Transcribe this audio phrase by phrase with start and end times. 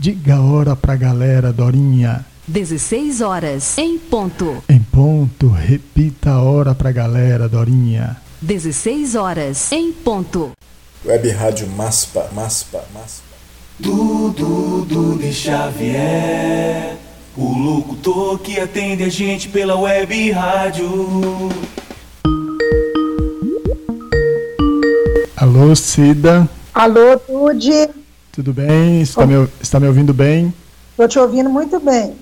[0.00, 2.24] Diga a hora pra galera, Dorinha.
[2.48, 4.64] 16 horas, em ponto.
[4.66, 8.16] Em ponto, repita a hora pra galera, Dorinha.
[8.40, 10.52] 16 horas, em ponto.
[11.04, 13.26] Web Rádio Maspa, Maspa, Maspa.
[13.78, 16.96] Dudu, Dudu Xavier,
[17.36, 20.88] o locutor que atende a gente pela web rádio.
[25.36, 26.48] Alô, Cida.
[26.72, 27.99] Alô, Tude.
[28.40, 29.02] Tudo bem?
[29.02, 30.54] Está, me, está me ouvindo bem?
[30.92, 32.14] Estou te ouvindo muito bem.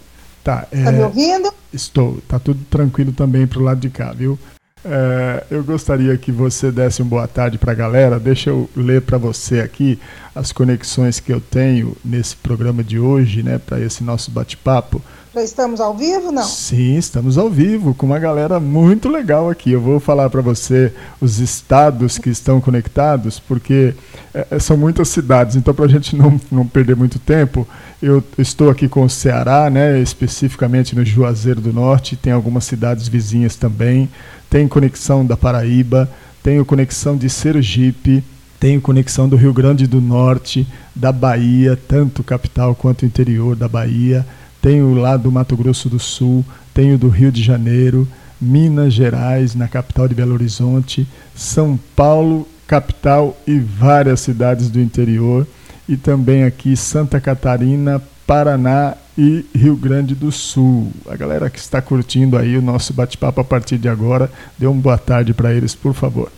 [0.42, 0.66] Tá.
[0.72, 1.48] Está é, me ouvindo?
[1.72, 2.20] Estou.
[2.26, 4.36] Tá tudo tranquilo também pro lado de cá, viu?
[4.84, 8.18] É, eu gostaria que você desse uma boa tarde para a galera.
[8.18, 9.96] Deixa eu ler para você aqui
[10.34, 15.00] as conexões que eu tenho nesse programa de hoje, né, para esse nosso bate-papo.
[15.42, 16.42] Estamos ao vivo, não?
[16.42, 19.72] Sim, estamos ao vivo com uma galera muito legal aqui.
[19.72, 23.94] Eu vou falar para você os estados que estão conectados, porque
[24.34, 25.56] é, são muitas cidades.
[25.56, 27.66] Então, para a gente não, não perder muito tempo,
[28.02, 32.16] eu estou aqui com o Ceará, né, especificamente no Juazeiro do Norte.
[32.16, 34.08] Tem algumas cidades vizinhas também.
[34.50, 36.10] Tem conexão da Paraíba,
[36.42, 38.24] tenho conexão de Sergipe,
[38.58, 44.26] tenho conexão do Rio Grande do Norte, da Bahia, tanto capital quanto interior da Bahia
[44.60, 48.06] tenho lá do Mato Grosso do Sul, tenho do Rio de Janeiro,
[48.40, 55.46] Minas Gerais, na capital de Belo Horizonte, São Paulo, capital e várias cidades do interior,
[55.88, 60.92] e também aqui Santa Catarina, Paraná e Rio Grande do Sul.
[61.08, 64.80] A galera que está curtindo aí o nosso bate-papo a partir de agora, dê uma
[64.80, 66.30] boa tarde para eles, por favor.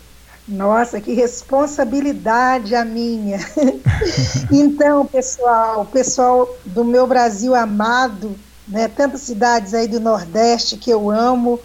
[0.47, 3.39] Nossa, que responsabilidade a minha.
[4.51, 11.09] então, pessoal, pessoal do meu Brasil amado, né, tantas cidades aí do Nordeste que eu
[11.09, 11.59] amo,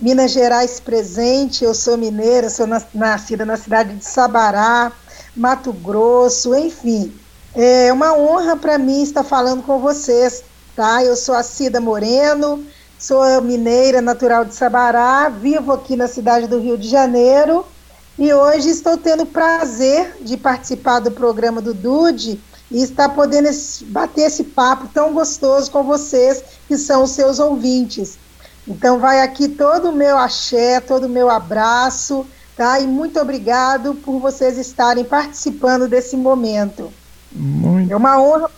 [0.00, 4.92] Minas Gerais presente, eu sou mineira, sou nascida na cidade de Sabará,
[5.36, 7.12] Mato Grosso, enfim.
[7.54, 10.42] É uma honra para mim estar falando com vocês,
[10.74, 11.04] tá?
[11.04, 12.66] Eu sou a Cida Moreno,
[12.98, 17.71] sou mineira natural de Sabará, vivo aqui na cidade do Rio de Janeiro
[18.18, 22.40] e hoje estou tendo o prazer de participar do programa do Dude
[22.70, 23.48] e estar podendo
[23.86, 28.18] bater esse papo tão gostoso com vocês, que são os seus ouvintes.
[28.66, 32.78] Então vai aqui todo o meu axé, todo o meu abraço, tá?
[32.80, 36.92] E muito obrigado por vocês estarem participando desse momento.
[37.32, 37.92] Muito.
[37.92, 38.50] É uma honra,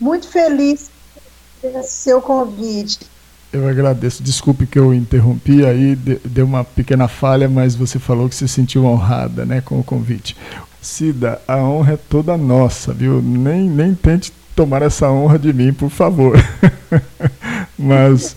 [0.00, 0.90] muito feliz
[1.60, 3.11] pelo seu convite.
[3.52, 4.22] Eu agradeço.
[4.22, 8.86] Desculpe que eu interrompi aí, deu uma pequena falha, mas você falou que se sentiu
[8.86, 10.36] honrada né, com o convite.
[10.80, 13.20] Cida, a honra é toda nossa, viu?
[13.22, 16.36] Nem, nem tente tomar essa honra de mim, por favor.
[17.78, 18.36] mas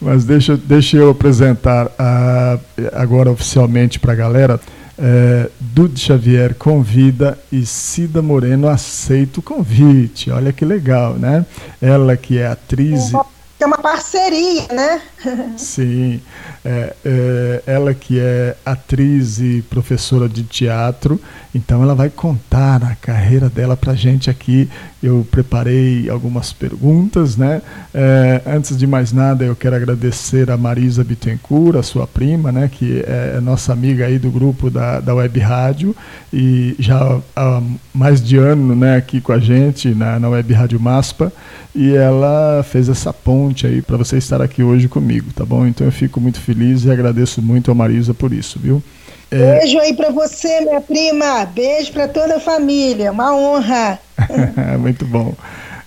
[0.00, 2.60] mas deixa, deixa eu apresentar uh,
[2.92, 4.60] agora oficialmente para a galera.
[4.96, 10.30] É, Dude Xavier convida e Cida Moreno aceita o convite.
[10.30, 11.44] Olha que legal, né?
[11.82, 13.10] Ela que é atriz
[13.60, 15.00] é uma parceria, né?
[15.56, 16.20] Sim.
[16.64, 21.20] É, é, ela que é atriz e professora de teatro,
[21.54, 24.68] então ela vai contar a carreira dela para gente aqui.
[25.02, 27.60] Eu preparei algumas perguntas, né?
[27.92, 32.70] É, antes de mais nada, eu quero agradecer a Marisa Bittencourt, a sua prima, né?
[32.72, 35.94] Que é nossa amiga aí do grupo da, da Web Rádio
[36.32, 38.96] e já há mais de ano, né?
[38.96, 41.30] Aqui com a gente na, na Web Rádio Maspa
[41.74, 45.66] e ela fez essa ponte aí para você estar aqui hoje comigo, tá bom?
[45.66, 48.82] Então eu fico muito feliz e agradeço muito a Marisa por isso, viu?
[49.30, 49.58] É...
[49.58, 51.44] Beijo aí para você, minha prima.
[51.46, 53.10] Beijo para toda a família.
[53.10, 53.98] Uma honra.
[54.78, 55.34] muito bom.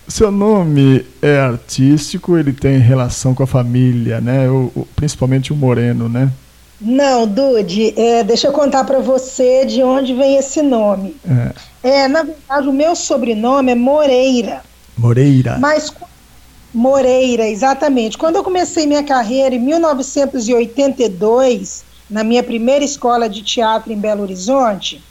[0.06, 4.48] Seu nome é artístico, ele tem relação com a família, né?
[4.48, 6.30] O, o, principalmente o Moreno, né?
[6.80, 11.16] Não, Dude, é, deixa eu contar para você de onde vem esse nome.
[11.82, 11.88] É.
[12.02, 14.62] é, na verdade, o meu sobrenome é Moreira.
[14.98, 15.56] Moreira.
[15.58, 15.90] Mas
[16.74, 18.18] Moreira, exatamente.
[18.18, 24.22] Quando eu comecei minha carreira em 1982, na minha primeira escola de teatro em Belo
[24.22, 25.02] Horizonte,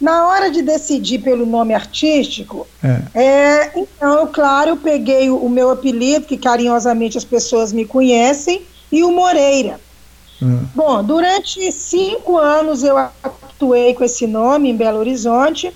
[0.00, 3.02] na hora de decidir pelo nome artístico, é.
[3.14, 8.62] é então, claro, eu peguei o, o, meu apelido, que carinhosamente as pessoas me conhecem,
[8.92, 9.80] e o Moreira.
[10.40, 10.44] É.
[10.74, 15.74] Bom, durante cinco anos eu atuei com esse nome em Belo Horizonte,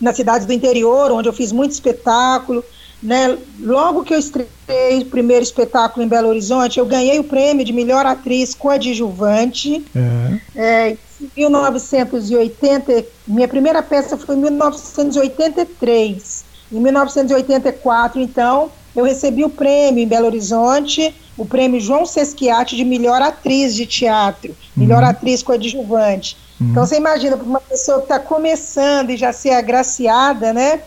[0.00, 2.64] nas cidades do interior, onde eu fiz muito espetáculo.
[3.02, 3.36] Né?
[3.60, 7.72] Logo que eu estreiei o primeiro espetáculo em Belo Horizonte, eu ganhei o prêmio de
[7.72, 9.84] melhor atriz coadjuvante.
[9.94, 10.38] É.
[10.54, 16.44] É, em 1980, minha primeira peça foi em 1983.
[16.72, 22.84] Em 1984, então, eu recebi o prêmio em Belo Horizonte, o prêmio João Sesquiate de
[22.84, 25.08] melhor atriz de teatro, melhor uhum.
[25.08, 26.36] atriz coadjuvante.
[26.60, 26.70] Uhum.
[26.70, 30.82] Então você imagina, para uma pessoa que está começando e já ser agraciada, né?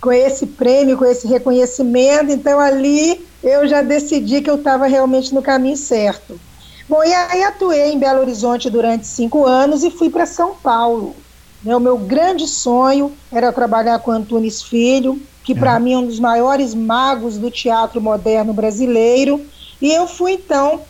[0.00, 2.32] com esse prêmio, com esse reconhecimento.
[2.32, 6.40] Então ali eu já decidi que eu estava realmente no caminho certo.
[6.88, 11.14] Bom, e aí atuei em Belo Horizonte durante cinco anos e fui para São Paulo.
[11.62, 15.54] Né, o meu grande sonho era trabalhar com Antunes Filho, que é.
[15.54, 19.44] para mim é um dos maiores magos do teatro moderno brasileiro.
[19.80, 20.80] E eu fui então,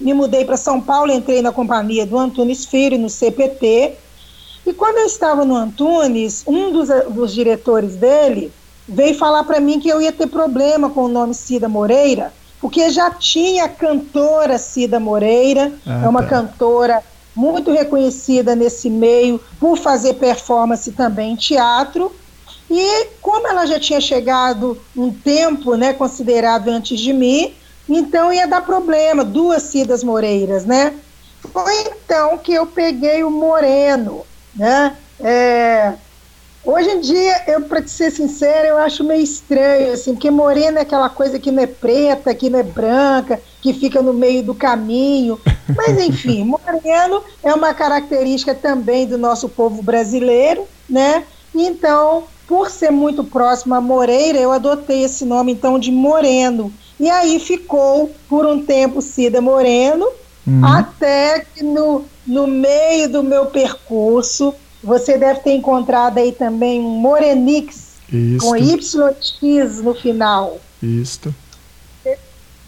[0.00, 3.94] me mudei para São Paulo, entrei na companhia do Antunes Filho, no CPT.
[4.66, 8.52] E quando eu estava no Antunes, um dos, dos diretores dele
[8.88, 12.90] veio falar para mim que eu ia ter problema com o nome Cida Moreira, porque
[12.90, 16.28] já tinha a cantora Cida Moreira, ah, é uma tá.
[16.28, 17.02] cantora
[17.34, 22.12] muito reconhecida nesse meio por fazer performance também em teatro.
[22.70, 27.52] E como ela já tinha chegado um tempo né, considerável antes de mim,
[27.88, 30.94] então ia dar problema, duas Cidas Moreiras, né?
[31.52, 34.24] Foi então que eu peguei o Moreno,
[34.54, 34.96] né?
[35.18, 35.94] É,
[36.62, 40.82] Hoje em dia, eu para ser sincera, eu acho meio estranho, assim, porque morena é
[40.82, 44.54] aquela coisa que não é preta, que não é branca, que fica no meio do
[44.54, 45.40] caminho.
[45.74, 51.24] Mas enfim, moreno é uma característica também do nosso povo brasileiro, né?
[51.54, 56.70] Então, por ser muito próximo a Moreira, eu adotei esse nome então de Moreno.
[57.00, 60.06] E aí ficou por um tempo Cida Moreno,
[60.46, 60.62] uhum.
[60.66, 64.54] até que no, no meio do meu percurso
[64.84, 68.44] você deve ter encontrado aí também um Morenix Isto.
[68.44, 70.60] com YX no final.
[70.82, 71.34] Isto.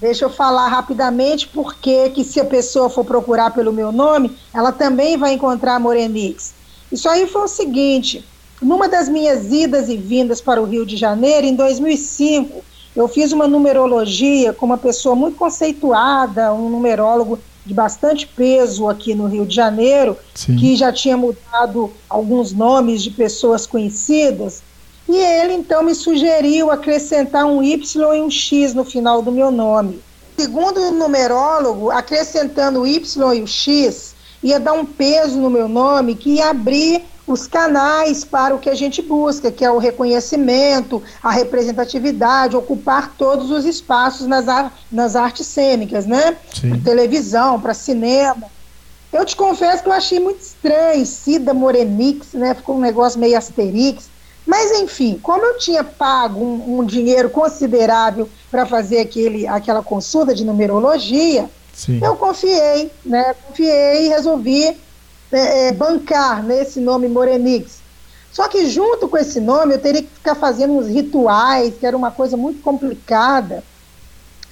[0.01, 4.73] Deixa eu falar rapidamente porque que se a pessoa for procurar pelo meu nome, ela
[4.73, 6.55] também vai encontrar Morenix.
[6.91, 8.25] Isso aí foi o seguinte,
[8.63, 12.65] numa das minhas idas e vindas para o Rio de Janeiro, em 2005,
[12.95, 19.15] eu fiz uma numerologia com uma pessoa muito conceituada, um numerólogo de bastante peso aqui
[19.15, 20.57] no Rio de Janeiro, Sim.
[20.57, 24.63] que já tinha mudado alguns nomes de pessoas conhecidas,
[25.09, 29.51] e ele então me sugeriu acrescentar um Y e um X no final do meu
[29.51, 30.01] nome.
[30.37, 35.69] Segundo o numerólogo, acrescentando o Y e o X ia dar um peso no meu
[35.69, 39.79] nome que ia abrir os canais para o que a gente busca, que é o
[39.79, 46.37] reconhecimento, a representatividade, ocupar todos os espaços nas, ar nas artes cênicas, né?
[46.61, 48.47] Para televisão, para cinema.
[49.13, 52.55] Eu te confesso que eu achei muito estranho, Cida Morenix, né?
[52.55, 54.11] Ficou um negócio meio asterix.
[54.47, 60.35] Mas, enfim, como eu tinha pago um, um dinheiro considerável para fazer aquele, aquela consulta
[60.35, 62.01] de numerologia, Sim.
[62.03, 63.35] eu confiei, né?
[63.47, 64.77] Confiei e resolvi
[65.33, 67.81] é, é, bancar nesse nome Morenix.
[68.31, 71.97] Só que junto com esse nome eu teria que ficar fazendo uns rituais, que era
[71.97, 73.63] uma coisa muito complicada.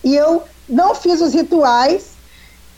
[0.03, 2.11] E eu não fiz os rituais,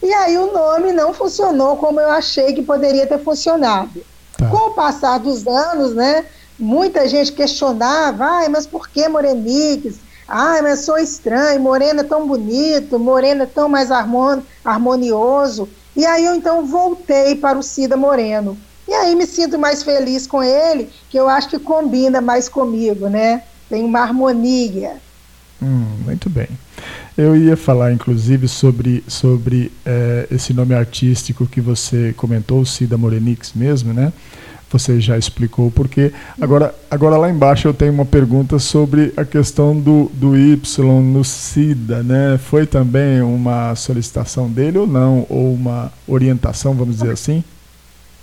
[0.03, 4.03] e aí o nome não funcionou como eu achei que poderia ter funcionado.
[4.37, 4.49] Tá.
[4.49, 6.25] Com o passar dos anos, né,
[6.59, 9.97] muita gente questionava, ai, mas por que Morenix?
[10.27, 15.69] Ai, mas sou estranho, Moreno é tão bonito, Moreno é tão mais harmonioso.
[15.97, 18.57] E aí eu então voltei para o Cida Moreno.
[18.89, 23.09] E aí me sinto mais feliz com ele, que eu acho que combina mais comigo,
[23.09, 23.43] né?
[23.69, 24.97] Tem uma harmonia.
[25.63, 26.49] Hum, muito bem.
[27.17, 33.53] Eu ia falar, inclusive, sobre, sobre é, esse nome artístico que você comentou, Cida Morenix
[33.55, 34.13] mesmo, né?
[34.73, 36.13] Você já explicou o porquê.
[36.41, 41.23] Agora, agora lá embaixo eu tenho uma pergunta sobre a questão do, do Y no
[41.23, 42.39] SIDA, né?
[42.39, 45.27] Foi também uma solicitação dele ou não?
[45.29, 47.45] Ou uma orientação, vamos dizer assim?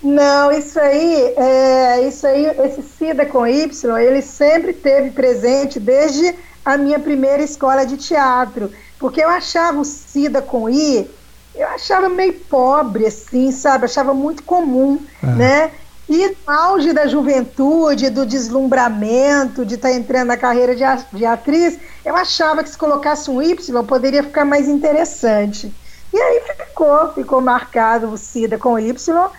[0.01, 6.34] Não, isso aí, é, isso aí, esse SIDA com Y, ele sempre teve presente desde
[6.63, 11.10] a minha primeira escola de teatro, porque eu achava o SIDA com I,
[11.53, 13.86] eu achava meio pobre, assim, sabe?
[13.86, 15.27] Achava muito comum, é.
[15.27, 15.72] né?
[16.10, 21.78] E no auge da juventude, do deslumbramento, de estar tá entrando na carreira de, atriz,
[22.04, 25.72] eu achava que se colocasse um Y poderia ficar mais interessante.
[26.12, 29.30] E aí ficou, ficou marcado o Cida com Y,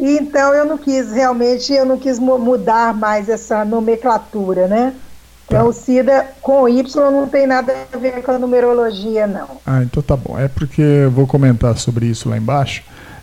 [0.00, 4.94] e então eu não quis realmente, eu não quis mudar mais essa nomenclatura, né?
[5.46, 5.58] Tá.
[5.58, 9.58] Então o Cida com Y não tem nada a ver com a numerologia, não.
[9.64, 10.36] Ah, então tá bom.
[10.36, 12.82] É porque eu vou comentar sobre isso lá embaixo,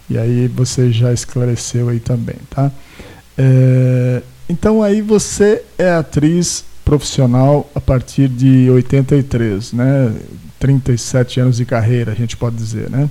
[0.10, 2.72] e aí você já esclareceu aí também, tá?
[3.38, 10.14] É, então aí você é atriz profissional a partir de 83, né?
[10.60, 13.10] 37 anos de carreira, a gente pode dizer, né?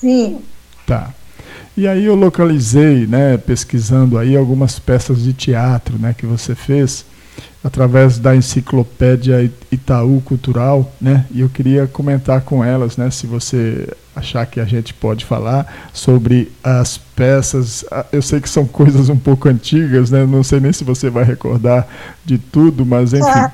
[0.00, 0.40] Sim.
[0.86, 1.12] Tá.
[1.76, 7.04] E aí eu localizei, né, pesquisando aí algumas peças de teatro, né, que você fez
[7.62, 11.26] através da enciclopédia Itaú Cultural, né?
[11.30, 15.90] E eu queria comentar com elas, né, se você achar que a gente pode falar
[15.92, 17.84] sobre as peças.
[17.90, 20.24] Ah, eu sei que são coisas um pouco antigas, né?
[20.24, 21.86] Não sei nem se você vai recordar
[22.24, 23.28] de tudo, mas enfim.
[23.28, 23.52] Ah,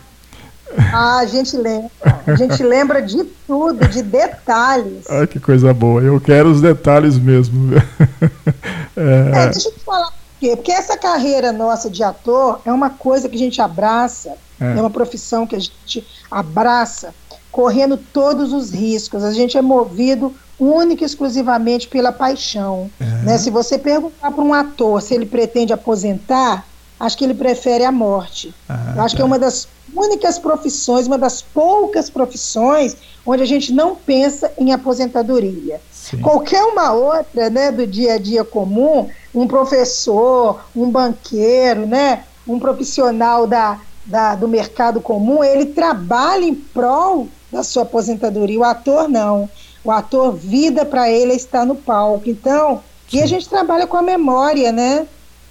[0.92, 1.90] ah a gente lembra.
[2.26, 5.04] A gente lembra de tudo, de detalhes.
[5.10, 6.00] Ah, que coisa boa.
[6.00, 7.74] Eu quero os detalhes mesmo.
[8.96, 9.44] é...
[9.44, 10.56] É, deixa eu te falar por quê.
[10.56, 14.80] Porque essa carreira nossa de ator é uma coisa que a gente abraça, é, é
[14.80, 17.12] uma profissão que a gente abraça
[17.52, 19.22] correndo todos os riscos.
[19.22, 22.90] A gente é movido única e exclusivamente pela paixão.
[22.98, 23.22] Uhum.
[23.24, 23.38] Né?
[23.38, 26.66] Se você perguntar para um ator se ele pretende aposentar,
[26.98, 28.54] acho que ele prefere a morte.
[28.96, 29.16] Eu acho tá.
[29.16, 34.50] que é uma das únicas profissões, uma das poucas profissões onde a gente não pensa
[34.58, 35.80] em aposentadoria.
[35.92, 36.18] Sim.
[36.20, 42.58] Qualquer uma outra, né, do dia a dia comum, um professor, um banqueiro, né, um
[42.58, 48.58] profissional da, da, do mercado comum, ele trabalha em prol da sua aposentadoria.
[48.58, 49.48] O ator não.
[49.84, 52.30] O ator, vida para ele estar no palco.
[52.30, 53.18] Então, Sim.
[53.18, 55.06] e a gente trabalha com a memória, né?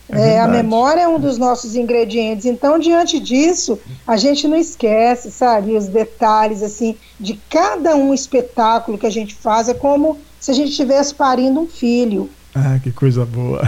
[0.09, 2.45] É, é a memória é um dos nossos ingredientes.
[2.45, 8.97] Então, diante disso, a gente não esquece, sabe, os detalhes assim de cada um espetáculo
[8.97, 9.69] que a gente faz.
[9.69, 12.29] É como se a gente estivesse parindo um filho.
[12.53, 13.61] Ah, que coisa boa.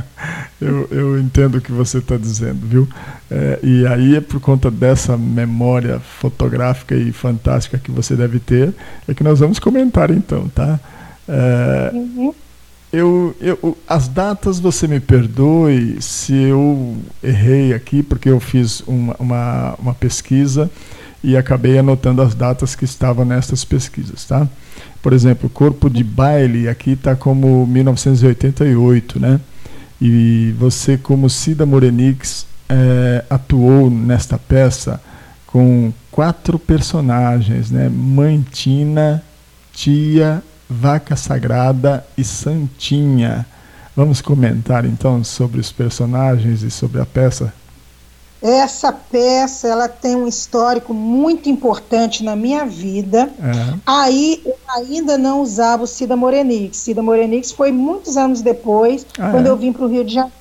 [0.60, 2.88] eu, eu entendo o que você está dizendo, viu?
[3.30, 8.74] É, e aí é por conta dessa memória fotográfica e fantástica que você deve ter,
[9.06, 10.80] é que nós vamos comentar então, tá?
[11.28, 12.34] É, uhum.
[12.92, 19.14] eu, eu, as datas você me perdoe se eu errei aqui, porque eu fiz uma,
[19.20, 20.68] uma, uma pesquisa
[21.22, 24.46] e acabei anotando as datas que estavam nessas pesquisas, tá?
[25.02, 29.40] Por exemplo, Corpo de Baile aqui está como 1988, né?
[30.00, 35.00] E você, como Cida Morenix, é, atuou nesta peça
[35.46, 37.88] com quatro personagens, né?
[37.88, 39.22] Mãe Tina,
[39.72, 43.46] Tia, Vaca Sagrada e Santinha.
[43.96, 47.52] Vamos comentar então sobre os personagens e sobre a peça?
[48.40, 53.30] Essa peça ela tem um histórico muito importante na minha vida.
[53.40, 53.78] É.
[53.84, 56.76] Aí eu ainda não usava o Cida Morenix.
[56.76, 59.50] Cida Morenix foi muitos anos depois, ah, quando é?
[59.50, 60.36] eu vim para o Rio de Janeiro.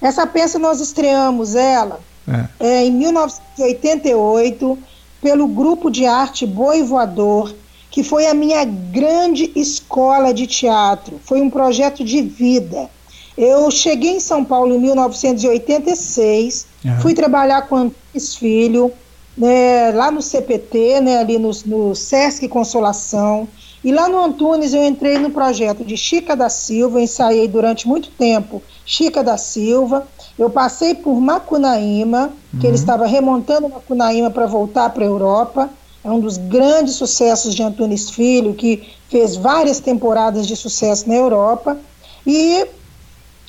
[0.00, 2.48] Essa peça nós estreamos ela é.
[2.58, 4.78] É, em 1988
[5.20, 7.54] pelo grupo de arte Boi Voador,
[7.90, 11.18] que foi a minha grande escola de teatro.
[11.24, 12.88] Foi um projeto de vida.
[13.36, 17.00] Eu cheguei em São Paulo em 1986 Uhum.
[17.00, 18.92] Fui trabalhar com Antunes Filho,
[19.36, 23.48] né, lá no CPT, né, ali no, no Sesc Consolação.
[23.82, 28.10] E lá no Antunes eu entrei no projeto de Chica da Silva, ensaiei durante muito
[28.10, 30.06] tempo Chica da Silva.
[30.38, 32.60] Eu passei por Macunaíma, uhum.
[32.60, 32.80] que ele uhum.
[32.80, 35.68] estava remontando Macunaíma para voltar para a Europa.
[36.04, 41.16] É um dos grandes sucessos de Antunes Filho, que fez várias temporadas de sucesso na
[41.16, 41.76] Europa.
[42.24, 42.64] E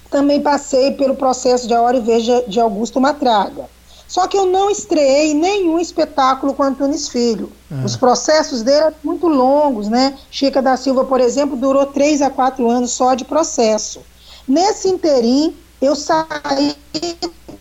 [0.09, 3.65] também passei pelo processo de A Hora e Veja de Augusto Matraga.
[4.07, 7.51] Só que eu não estreiei nenhum espetáculo com Antunes Filho.
[7.69, 7.85] É.
[7.85, 10.17] Os processos dele eram muito longos, né?
[10.31, 13.99] Chica da Silva, por exemplo, durou três a quatro anos só de processo.
[14.47, 16.75] Nesse interim, eu saí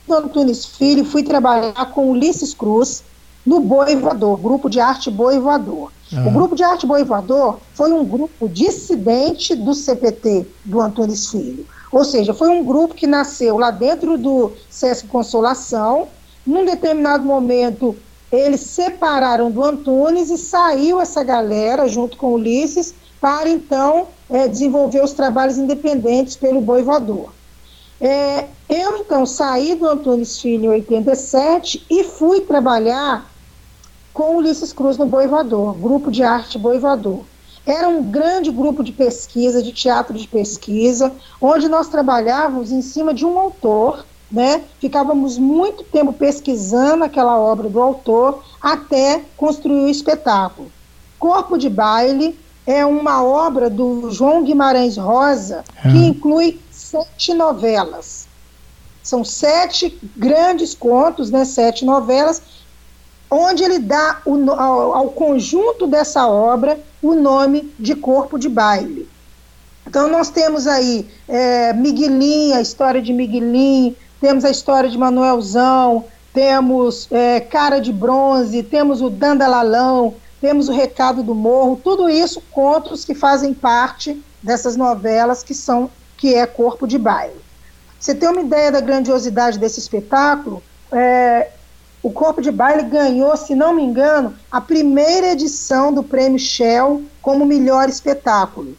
[0.06, 3.02] do Antunes Filho e fui trabalhar com Ulisses Cruz
[3.44, 5.90] no Boi Voador, grupo de arte Boi Voador.
[6.12, 11.66] O grupo de arte Boi Voador foi um grupo dissidente do CPT, do Antunes Filho.
[11.92, 16.08] Ou seja, foi um grupo que nasceu lá dentro do Sesc Consolação.
[16.46, 17.96] Num determinado momento,
[18.30, 25.02] eles separaram do Antunes e saiu essa galera, junto com Ulisses, para então é, desenvolver
[25.02, 27.32] os trabalhos independentes pelo Boi Voador.
[28.00, 33.30] É, eu então saí do Antunes Filho em 87 e fui trabalhar
[34.12, 37.24] com Ulisses Cruz no Boi Voador, grupo de arte Boi Voador.
[37.66, 43.12] Era um grande grupo de pesquisa, de teatro de pesquisa, onde nós trabalhávamos em cima
[43.12, 44.62] de um autor, né?
[44.80, 50.70] Ficávamos muito tempo pesquisando aquela obra do autor até construir o espetáculo.
[51.18, 56.06] Corpo de Baile é uma obra do João Guimarães Rosa que é.
[56.06, 58.28] inclui sete novelas.
[59.02, 61.44] São sete grandes contos, né?
[61.44, 62.42] Sete novelas
[63.30, 69.08] onde ele dá o, ao, ao, conjunto dessa obra o nome de corpo de baile.
[69.86, 76.04] Então nós temos aí é, Miguelinho, a história de Miguelinho, temos a história de Manuelzão,
[76.32, 82.42] temos é, Cara de Bronze, temos o Dandalalão, temos o Recado do Morro, tudo isso
[82.50, 87.46] contos que fazem parte dessas novelas que são que é Corpo de Baile.
[87.98, 90.62] Você tem uma ideia da grandiosidade desse espetáculo?
[90.92, 91.50] É,
[92.06, 97.02] o Corpo de Baile ganhou, se não me engano, a primeira edição do Prêmio Shell
[97.20, 98.76] como melhor espetáculo.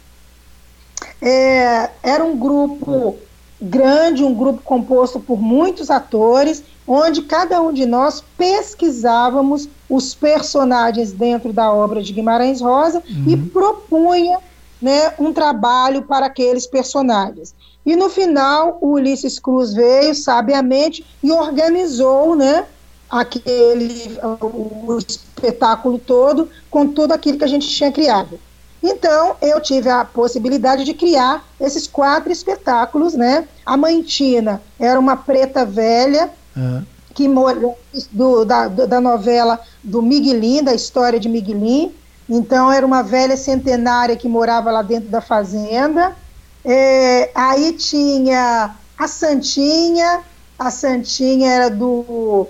[1.22, 3.18] É, era um grupo
[3.62, 11.12] grande, um grupo composto por muitos atores, onde cada um de nós pesquisávamos os personagens
[11.12, 13.26] dentro da obra de Guimarães Rosa uhum.
[13.28, 14.40] e propunha
[14.82, 17.54] né, um trabalho para aqueles personagens.
[17.86, 22.66] E no final, o Ulisses Cruz veio sabiamente e organizou né,
[23.10, 28.40] aquele, o, espetáculo todo com tudo aquilo que a gente tinha criado.
[28.82, 33.48] Então, eu tive a possibilidade de criar esses quatro espetáculos, né?
[33.66, 36.84] A Mantina era uma preta velha, uhum.
[37.14, 37.78] que morou
[38.12, 41.92] do, da, da novela do Miguelin, da história de Miguelin.
[42.30, 46.16] Então, era uma velha centenária que morava lá dentro da fazenda.
[46.64, 50.22] É, aí tinha a Santinha,
[50.60, 52.48] a Santinha era do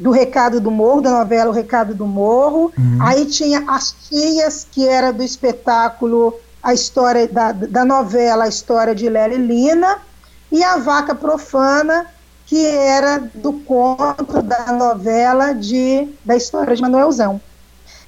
[0.00, 2.72] do Recado do Morro, da novela O Recado do Morro.
[2.76, 2.98] Uhum.
[3.00, 8.94] Aí tinha As Tias, que era do espetáculo, a história da, da novela A História
[8.94, 9.98] de Lélia e Lina.
[10.50, 12.06] E A Vaca Profana,
[12.46, 17.40] que era do conto da novela de, da história de Manuelzão.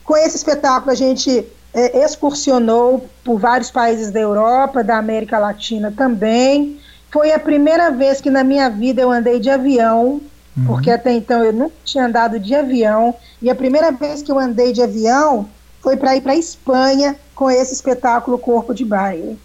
[0.02, 5.92] Com esse espetáculo, a gente é, excursionou por vários países da Europa, da América Latina
[5.94, 6.80] também.
[7.12, 10.20] Foi a primeira vez que na minha vida eu andei de avião
[10.56, 10.66] Uhum.
[10.66, 13.14] Porque até então eu nunca tinha andado de avião.
[13.40, 15.48] E a primeira vez que eu andei de avião
[15.80, 19.38] foi para ir para a Espanha com esse espetáculo Corpo de Baile.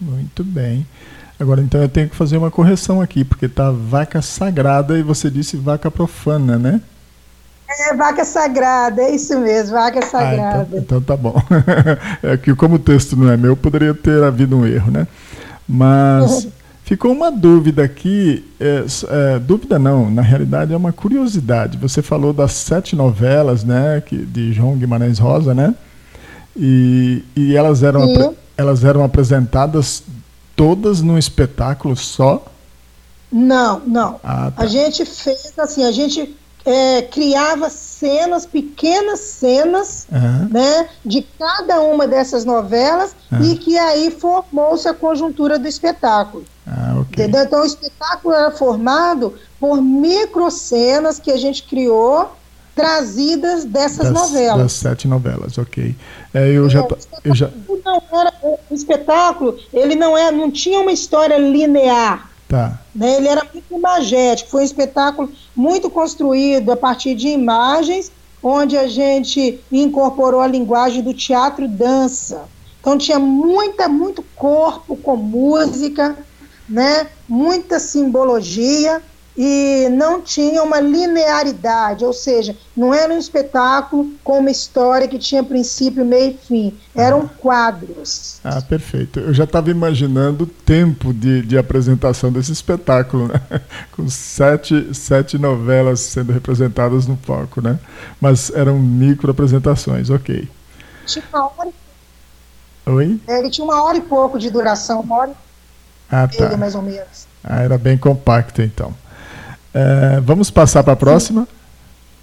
[0.00, 0.86] Muito bem.
[1.38, 5.28] Agora então eu tenho que fazer uma correção aqui, porque tá vaca sagrada e você
[5.28, 6.80] disse vaca profana, né?
[7.68, 10.60] É, vaca sagrada, é isso mesmo, vaca sagrada.
[10.60, 11.34] Ah, então, então, tá bom.
[12.22, 15.08] é que como o texto não é meu, poderia ter havido um erro, né?
[15.66, 16.46] Mas
[16.84, 21.78] Ficou uma dúvida aqui, é, é, dúvida não, na realidade é uma curiosidade.
[21.78, 25.74] Você falou das sete novelas, né, que, de João Guimarães Rosa, né?
[26.56, 30.02] E, e elas, eram, elas eram apresentadas
[30.56, 32.44] todas num espetáculo só?
[33.30, 34.20] Não, não.
[34.22, 34.64] Ah, tá.
[34.64, 40.48] A gente fez assim, a gente é, criava cenas, pequenas cenas, uhum.
[40.50, 43.42] né, de cada uma dessas novelas uhum.
[43.42, 46.44] e que aí formou-se a conjuntura do espetáculo.
[46.66, 47.24] Ah, okay.
[47.24, 47.42] Entendeu?
[47.44, 52.30] Então o espetáculo era formado por microcenas que a gente criou
[52.74, 54.62] trazidas dessas das, novelas.
[54.62, 55.94] Das sete novelas, ok.
[56.32, 56.88] É, eu, é, já,
[57.24, 57.50] eu já.
[57.84, 62.30] Não era, o espetáculo ele não é, não tinha uma história linear.
[62.48, 62.78] Tá.
[62.94, 63.16] Né?
[63.16, 68.86] Ele era muito imagético, foi um espetáculo muito construído a partir de imagens, onde a
[68.86, 72.44] gente incorporou a linguagem do teatro-dança.
[72.80, 76.16] Então tinha muita, muito corpo com música,
[76.72, 77.06] né?
[77.28, 79.00] muita simbologia,
[79.36, 85.18] e não tinha uma linearidade, ou seja, não era um espetáculo com uma história que
[85.18, 87.38] tinha princípio, meio e fim, eram ah.
[87.38, 88.40] quadros.
[88.44, 89.20] Ah, perfeito.
[89.20, 93.40] Eu já estava imaginando o tempo de, de apresentação desse espetáculo, né?
[93.92, 97.78] com sete, sete novelas sendo representadas no palco, né?
[98.20, 100.46] Mas eram micro apresentações, ok.
[101.06, 101.70] Tinha uma hora
[102.84, 103.20] Oi?
[103.28, 105.32] É, ele tinha uma hora e pouco de duração, uma hora
[106.12, 106.56] ah, tá.
[106.58, 107.26] mais ou menos.
[107.42, 108.94] Ah, era bem compacto então.
[109.72, 111.48] É, vamos passar para a próxima?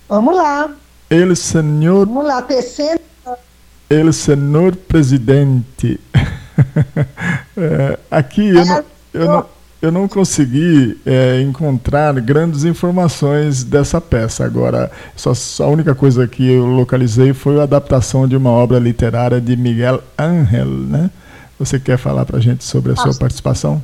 [0.08, 0.70] Vamos lá.
[1.10, 2.06] El senhor.
[2.06, 3.02] Vamos lá, terceiro.
[3.90, 6.00] El senhor presidente.
[7.58, 9.46] é, aqui eu não, eu não,
[9.82, 14.46] eu não consegui é, encontrar grandes informações dessa peça.
[14.46, 18.78] Agora, só, só, a única coisa que eu localizei foi a adaptação de uma obra
[18.78, 21.10] literária de Miguel Ángel, né?
[21.60, 23.84] Você quer falar para a gente sobre a sua participação?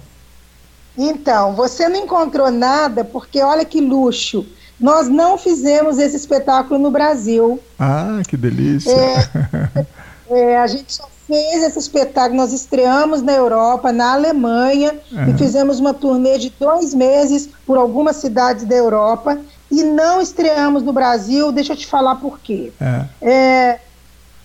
[0.97, 4.45] Então, você não encontrou nada, porque olha que luxo.
[4.79, 7.59] Nós não fizemos esse espetáculo no Brasil.
[7.77, 8.91] Ah, que delícia!
[8.91, 9.85] É,
[10.53, 15.29] é, a gente só fez esse espetáculo, nós estreamos na Europa, na Alemanha, uhum.
[15.29, 19.37] e fizemos uma turnê de dois meses por algumas cidades da Europa,
[19.69, 21.51] e não estreamos no Brasil.
[21.51, 22.71] Deixa eu te falar por quê.
[23.21, 23.79] É.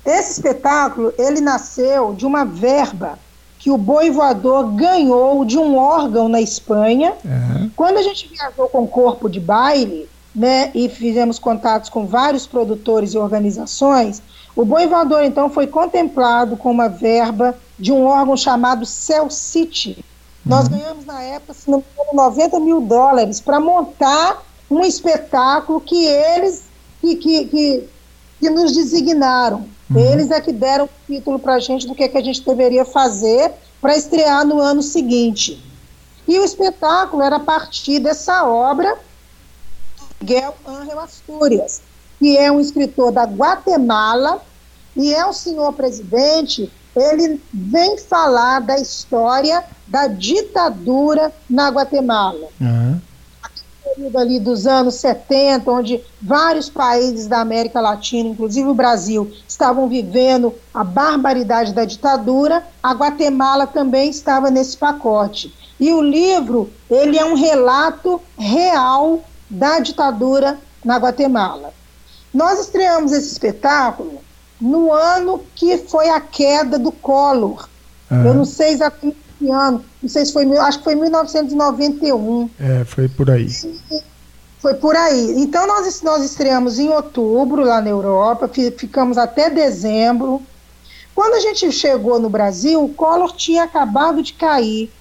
[0.05, 3.19] Esse espetáculo, ele nasceu de uma verba
[3.59, 7.13] que o boi voador ganhou de um órgão na Espanha.
[7.23, 7.71] Uhum.
[7.77, 12.47] Quando a gente viajou com o corpo de baile, né, e fizemos contatos com vários
[12.47, 14.23] produtores e organizações,
[14.57, 19.97] o boi voador então foi contemplado com uma verba de um órgão chamado Cell City.
[19.99, 20.05] Uhum.
[20.47, 25.81] Nós ganhamos na época, se não me engano, 90 mil dólares para montar um espetáculo
[25.81, 26.63] que eles
[27.01, 27.89] que, que, que,
[28.39, 29.67] que nos designaram.
[29.91, 30.13] Uhum.
[30.13, 32.45] Eles é que deram o título para a gente do que, é que a gente
[32.45, 35.63] deveria fazer para estrear no ano seguinte.
[36.29, 38.97] E o espetáculo era a partir dessa obra
[40.21, 41.83] Miguel Ángel Astúrias,
[42.19, 44.43] que é um escritor da Guatemala,
[44.95, 52.49] e é o senhor presidente, ele vem falar da história da ditadura na Guatemala.
[52.61, 53.01] Aham.
[53.95, 59.89] Período ali dos anos 70, onde vários países da América Latina, inclusive o Brasil, estavam
[59.89, 65.55] vivendo a barbaridade da ditadura, a Guatemala também estava nesse pacote.
[65.79, 71.73] E o livro, ele é um relato real da ditadura na Guatemala.
[72.33, 74.21] Nós estreamos esse espetáculo
[74.61, 77.69] no ano que foi a queda do Collor.
[78.11, 78.27] Aham.
[78.27, 82.49] Eu não sei exatamente que ano, não sei se foi, acho que foi 1991.
[82.61, 83.49] É, foi por aí.
[84.61, 85.35] Foi por aí.
[85.41, 90.43] Então nós, nós estreamos em outubro lá na Europa, fi- ficamos até dezembro.
[91.15, 94.93] Quando a gente chegou no Brasil, o Collor tinha acabado de cair.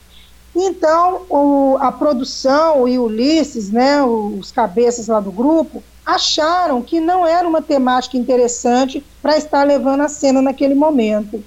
[0.56, 6.99] Então o- a produção e o Ulisses, né, os cabeças lá do grupo, acharam que
[7.02, 11.43] não era uma temática interessante para estar levando a cena naquele momento.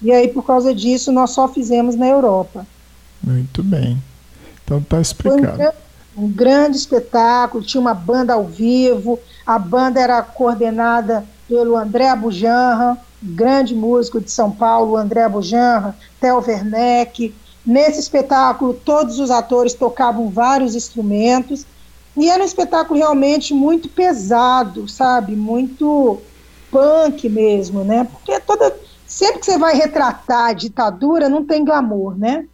[0.00, 2.66] E aí, por causa disso, nós só fizemos na Europa.
[3.22, 4.00] Muito bem.
[4.64, 5.56] Então tá Foi um, explicado.
[5.58, 5.72] gran-
[6.16, 12.98] um grande espetáculo, tinha uma banda ao vivo, a banda era coordenada pelo André Abujanra,
[13.22, 17.34] grande músico de São Paulo, André Abujanra, Theo Werneck.
[17.66, 21.66] Nesse espetáculo, todos os atores tocavam vários instrumentos,
[22.16, 25.36] e era um espetáculo realmente muito pesado, sabe?
[25.36, 26.18] Muito
[26.70, 28.06] punk mesmo, né?
[28.10, 28.74] Porque toda,
[29.08, 32.44] sempre que você vai retratar a ditadura, não tem glamour, né?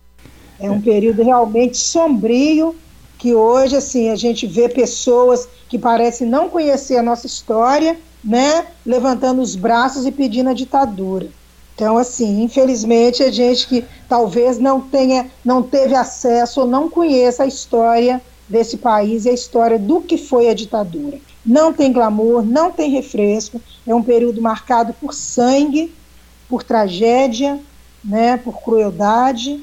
[0.58, 2.76] É um período realmente sombrio,
[3.18, 8.66] que hoje, assim, a gente vê pessoas que parecem não conhecer a nossa história, né,
[8.86, 11.28] levantando os braços e pedindo a ditadura.
[11.74, 17.42] Então, assim, infelizmente, a gente que talvez não tenha, não teve acesso ou não conheça
[17.42, 21.18] a história desse país e a história do que foi a ditadura.
[21.44, 25.92] Não tem glamour, não tem refresco, é um período marcado por sangue,
[26.48, 27.58] por tragédia,
[28.04, 29.60] né, por crueldade,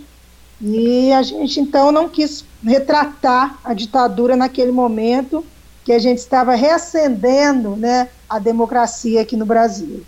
[0.60, 5.44] e a gente então não quis retratar a ditadura naquele momento
[5.84, 10.04] que a gente estava reacendendo né, a democracia aqui no Brasil.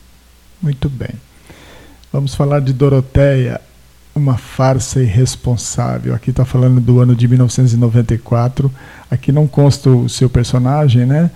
[0.62, 1.10] Muito bem.
[2.12, 3.60] Vamos falar de Doroteia,
[4.16, 6.14] uma farsa irresponsável.
[6.14, 8.72] Aqui está falando do ano de 1994.
[9.10, 11.32] Aqui não consta o seu personagem, né?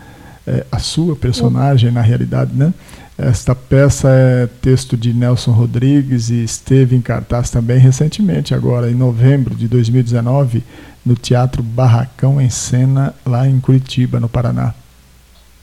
[0.45, 2.71] É, a sua personagem, na realidade, né?
[3.17, 8.93] Esta peça é texto de Nelson Rodrigues e esteve em cartaz também recentemente, agora em
[8.93, 10.63] novembro de 2019,
[11.03, 14.75] no Teatro Barracão em Cena, lá em Curitiba, no Paraná.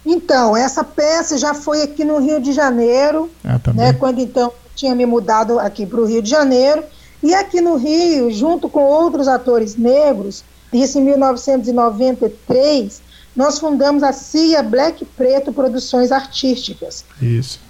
[0.05, 4.93] Então, essa peça já foi aqui no Rio de Janeiro, Ah, né, quando então tinha
[4.95, 6.83] me mudado aqui para o Rio de Janeiro,
[7.23, 13.01] e aqui no Rio, junto com outros atores negros, isso em 1993,
[13.35, 17.05] nós fundamos a CIA Black Preto Produções Artísticas.
[17.21, 17.61] Isso.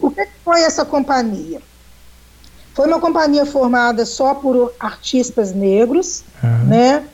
[0.00, 1.60] O que foi essa companhia?
[2.74, 7.04] Foi uma companhia formada só por artistas negros, Ah, né?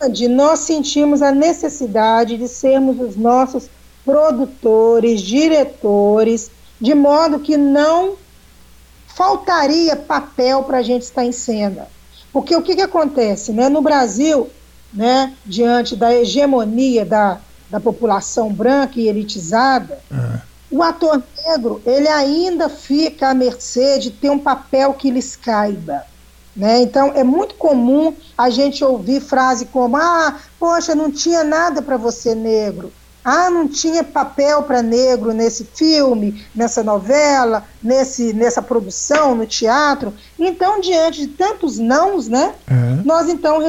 [0.00, 3.68] Onde nós sentimos a necessidade de sermos os nossos
[4.04, 8.16] produtores, diretores, de modo que não
[9.06, 11.86] faltaria papel para a gente estar em cena.
[12.32, 13.52] Porque o que, que acontece?
[13.52, 13.68] Né?
[13.68, 14.48] No Brasil,
[14.92, 17.38] né, diante da hegemonia da,
[17.70, 24.10] da população branca e elitizada, ah, o ator negro ele ainda fica à mercê de
[24.10, 26.04] ter um papel que lhes caiba.
[26.54, 26.82] Né?
[26.82, 31.96] Então é muito comum a gente ouvir frase como: ah, poxa, não tinha nada para
[31.96, 32.92] você negro.
[33.22, 40.14] Ah, não tinha papel para negro nesse filme, nessa novela, nesse, nessa produção, no teatro.
[40.38, 43.02] Então, diante de tantos nãos, né, ah.
[43.04, 43.60] nós então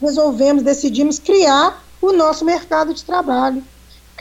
[0.00, 3.62] resolvemos, decidimos criar o nosso mercado de trabalho.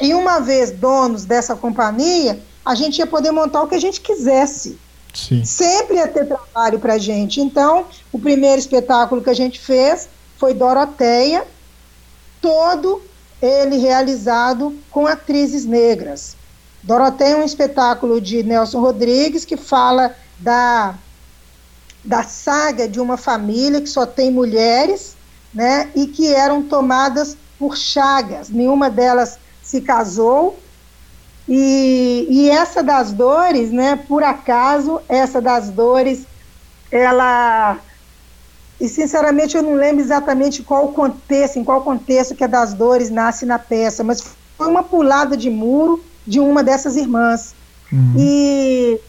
[0.02, 4.02] E uma vez donos dessa companhia, a gente ia poder montar o que a gente
[4.02, 4.78] quisesse.
[5.14, 5.46] Sim.
[5.46, 7.40] Sempre ia ter trabalho para a gente.
[7.40, 11.46] Então, o primeiro espetáculo que a gente fez foi Doroteia,
[12.42, 13.02] todo
[13.42, 16.36] ele realizado com atrizes negras.
[16.84, 20.96] Doroteia é um espetáculo de Nelson Rodrigues que fala da,
[22.04, 25.16] da saga de uma família que só tem mulheres,
[25.56, 28.50] né, e que eram tomadas por chagas.
[28.50, 30.60] Nenhuma delas se casou.
[31.48, 36.26] E, e essa das dores, né, por acaso, essa das dores,
[36.92, 37.80] ela
[38.80, 43.10] e sinceramente eu não lembro exatamente qual contexto, em qual contexto que a das dores
[43.10, 47.56] nasce na peça, mas foi uma pulada de muro de uma dessas irmãs.
[47.92, 48.14] Uhum.
[48.18, 49.00] E,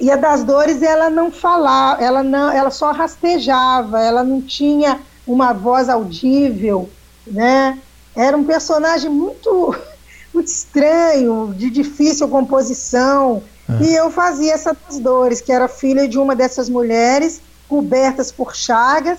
[0.00, 5.00] e a das dores ela não falava, ela não, ela só rastejava, ela não tinha
[5.26, 6.88] uma voz audível,
[7.26, 7.78] né?
[8.16, 9.76] era um personagem muito,
[10.32, 13.42] muito estranho, de difícil composição.
[13.68, 13.84] É.
[13.84, 19.18] E eu fazia essas dores, que era filha de uma dessas mulheres cobertas por chagas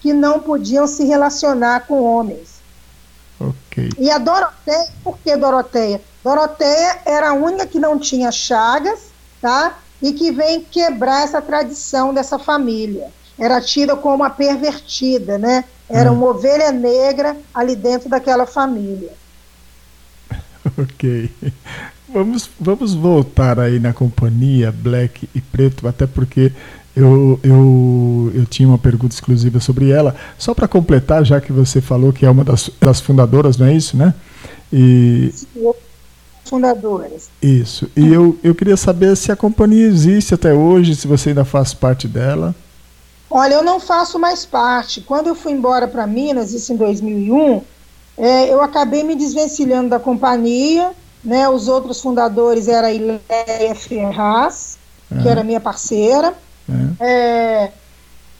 [0.00, 2.56] que não podiam se relacionar com homens.
[3.40, 3.90] Ok.
[3.98, 6.00] E a Doroteia, por que Doroteia?
[6.22, 9.00] Doroteia era a única que não tinha chagas,
[9.40, 9.78] tá?
[10.02, 13.10] E que vem quebrar essa tradição dessa família.
[13.38, 15.64] Era tida como uma pervertida, né?
[15.88, 16.16] Era hum.
[16.16, 19.12] uma ovelha negra ali dentro daquela família.
[20.78, 21.30] ok.
[22.08, 26.52] Vamos, vamos voltar aí na companhia Black e Preto, até porque
[26.96, 30.16] eu, eu, eu tinha uma pergunta exclusiva sobre ela.
[30.38, 33.74] Só para completar, já que você falou que é uma das, das fundadoras, não é
[33.74, 34.14] isso, né?
[34.72, 35.30] E...
[36.44, 37.28] Fundadoras.
[37.42, 37.90] Isso.
[37.94, 41.74] E eu, eu queria saber se a companhia existe até hoje, se você ainda faz
[41.74, 42.54] parte dela.
[43.36, 45.02] Olha, eu não faço mais parte.
[45.02, 47.62] Quando eu fui embora para Minas, isso em 2001,
[48.16, 50.92] é, eu acabei me desvencilhando da companhia.
[51.22, 51.46] Né?
[51.46, 54.78] Os outros fundadores eram a Ileia Ferraz,
[55.20, 56.34] que era minha parceira,
[56.98, 57.04] é.
[57.04, 57.72] É,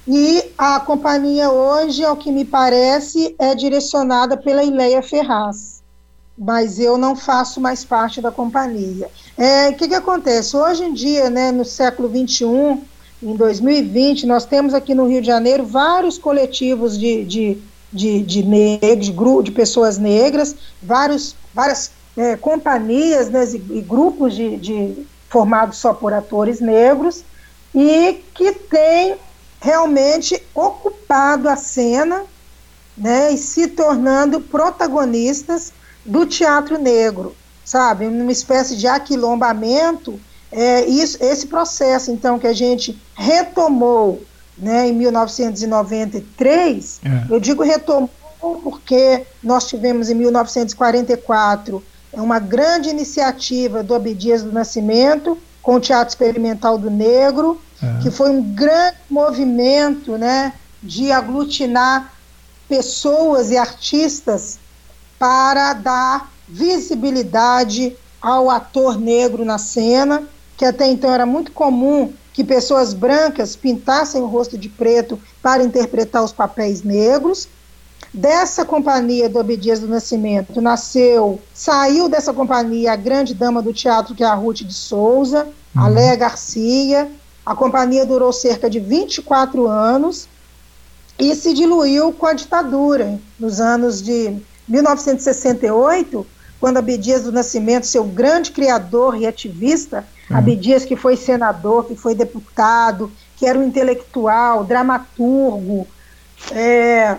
[0.08, 5.82] e a companhia hoje, ao que me parece, é direcionada pela Ileia Ferraz,
[6.38, 9.10] mas eu não faço mais parte da companhia.
[9.36, 10.56] É, o que, que acontece?
[10.56, 12.80] Hoje em dia, né, no século XXI,
[13.22, 17.58] em 2020, nós temos aqui no Rio de Janeiro vários coletivos de, de,
[17.92, 24.56] de, de negros, de, de pessoas negras, vários, várias é, companhias né, e, grupos de,
[24.56, 27.24] de, formados só por atores negros,
[27.74, 29.16] e que tem
[29.60, 32.22] realmente ocupado a cena
[32.96, 35.72] né, e se tornando protagonistas
[36.04, 38.06] do teatro negro, sabe?
[38.06, 40.18] Uma espécie de aquilombamento.
[40.50, 44.22] É, isso, esse processo, então, que a gente retomou
[44.56, 47.32] né, em 1993, é.
[47.32, 48.10] eu digo retomou
[48.62, 51.82] porque nós tivemos em 1944
[52.12, 58.02] uma grande iniciativa do Abdias do Nascimento com o Teatro Experimental do Negro, é.
[58.02, 62.12] que foi um grande movimento né, de aglutinar
[62.68, 64.58] pessoas e artistas
[65.18, 70.22] para dar visibilidade ao ator negro na cena,
[70.56, 75.62] que até então era muito comum que pessoas brancas pintassem o rosto de preto para
[75.62, 77.48] interpretar os papéis negros.
[78.12, 84.14] Dessa companhia do Obedias do Nascimento nasceu, saiu dessa companhia a grande dama do teatro,
[84.14, 85.82] que é a Ruth de Souza, uhum.
[85.82, 87.10] a Léa Garcia,
[87.44, 90.28] a companhia durou cerca de 24 anos
[91.18, 93.20] e se diluiu com a ditadura.
[93.38, 94.36] Nos anos de
[94.68, 96.26] 1968,
[96.58, 100.36] quando Abdias do Nascimento, seu grande criador e ativista, uhum.
[100.36, 105.86] Abdias que foi senador, que foi deputado, que era um intelectual, dramaturgo,
[106.52, 107.16] é,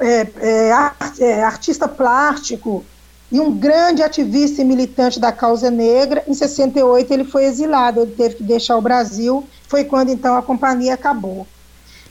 [0.00, 2.84] é, é, é artista plástico,
[3.32, 6.22] e um grande ativista e militante da causa negra.
[6.28, 9.48] Em 68 ele foi exilado, ele teve que deixar o Brasil.
[9.66, 11.46] Foi quando então a companhia acabou.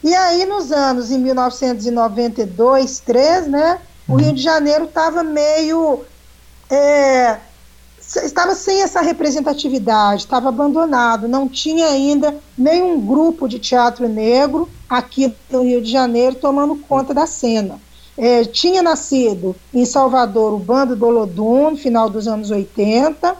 [0.03, 6.03] E aí nos anos em 1992, 3, né, o Rio de Janeiro estava meio
[6.71, 7.37] é,
[8.19, 15.33] estava sem essa representatividade, estava abandonado, não tinha ainda nenhum grupo de teatro negro aqui
[15.49, 17.79] no Rio de Janeiro tomando conta da cena.
[18.17, 23.35] É, tinha nascido em Salvador o Bando do Olodum, no final dos anos 80,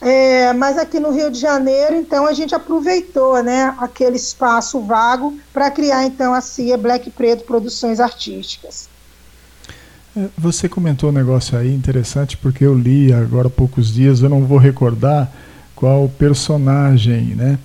[0.00, 5.38] é, mas aqui no Rio de Janeiro, então, a gente aproveitou né, aquele espaço vago
[5.52, 8.88] para criar, então, a CIA Black Preto Produções Artísticas.
[10.20, 14.28] É, você comentou um negócio aí interessante, porque eu li agora há poucos dias, eu
[14.28, 15.30] não vou recordar
[15.74, 17.58] qual personagem, né?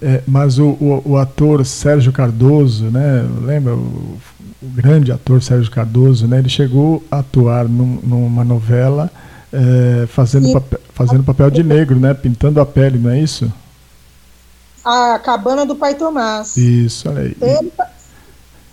[0.00, 3.28] É, mas o, o, o, ator Sérgio Cardoso, né?
[3.42, 3.74] Lembra?
[3.74, 4.18] O,
[4.62, 9.10] o grande ator Sérgio Cardoso, né, ele chegou a atuar num, numa novela
[9.52, 13.52] é, fazendo, papel, fazendo papel de negro, né, pintando a pele, não é isso?
[14.84, 16.56] A Cabana do Pai Tomás.
[16.56, 17.36] Isso, olha aí.
[17.40, 17.72] Ele,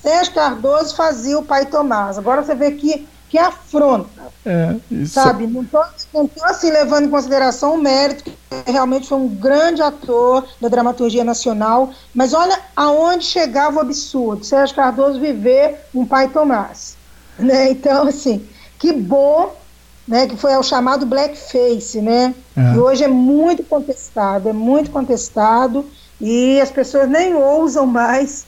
[0.01, 2.17] Sérgio Cardoso fazia o Pai Tomás.
[2.17, 4.25] Agora você vê que que afronta.
[4.45, 4.75] É.
[5.07, 5.47] Sabe?
[5.47, 5.83] Não estou
[6.13, 10.67] não tô, assim levando em consideração o mérito, que realmente foi um grande ator da
[10.67, 14.45] dramaturgia nacional, mas olha aonde chegava o absurdo.
[14.45, 16.95] Sérgio Cardoso viver um pai Tomás.
[17.37, 17.71] Né?
[17.71, 19.53] Então, assim, que bom
[20.07, 22.73] né, que foi o chamado blackface, né, é.
[22.73, 25.85] que hoje é muito contestado, é muito contestado,
[26.21, 28.45] e as pessoas nem ousam mais,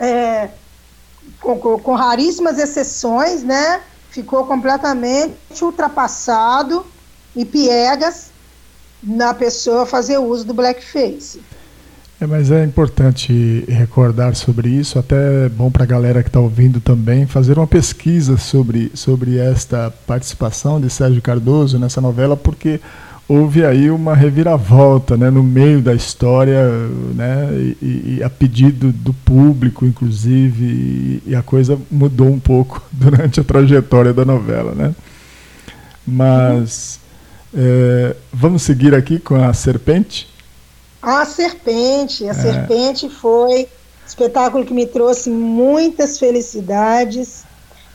[0.00, 0.48] é,
[1.40, 3.80] com, com, raríssimas exceções, né,
[4.14, 6.86] ficou completamente ultrapassado
[7.34, 8.30] e piegas
[9.02, 11.42] na pessoa fazer uso do blackface.
[12.20, 16.38] É, mas é importante recordar sobre isso, até é bom para a galera que está
[16.38, 22.80] ouvindo também, fazer uma pesquisa sobre, sobre esta participação de Sérgio Cardoso nessa novela, porque
[23.28, 26.68] houve aí uma reviravolta né, no meio da história,
[27.14, 27.48] né,
[27.80, 33.44] e, e a pedido do público, inclusive, e, a coisa mudou um pouco durante a
[33.44, 34.74] trajetória da novela.
[34.74, 34.94] Né?
[36.06, 37.00] Mas
[37.54, 40.28] é, vamos seguir aqui com a Serpente?
[41.00, 42.24] A Serpente.
[42.26, 42.34] A é.
[42.34, 47.43] Serpente foi um espetáculo que me trouxe muitas felicidades.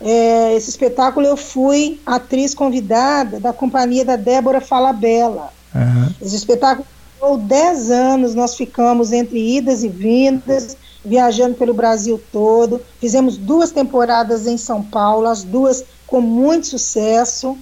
[0.02, 5.52] É, esse espetáculo eu fui atriz convidada da companhia da Débora Falabella.
[5.76, 6.14] Uhum.
[6.22, 6.88] Esse espetáculo
[7.20, 12.82] durou 10 anos, nós ficamos entre idas e vindas, viajando pelo Brasil todo.
[13.00, 17.58] Fizemos duas temporadas em São Paulo, as duas com muito sucesso.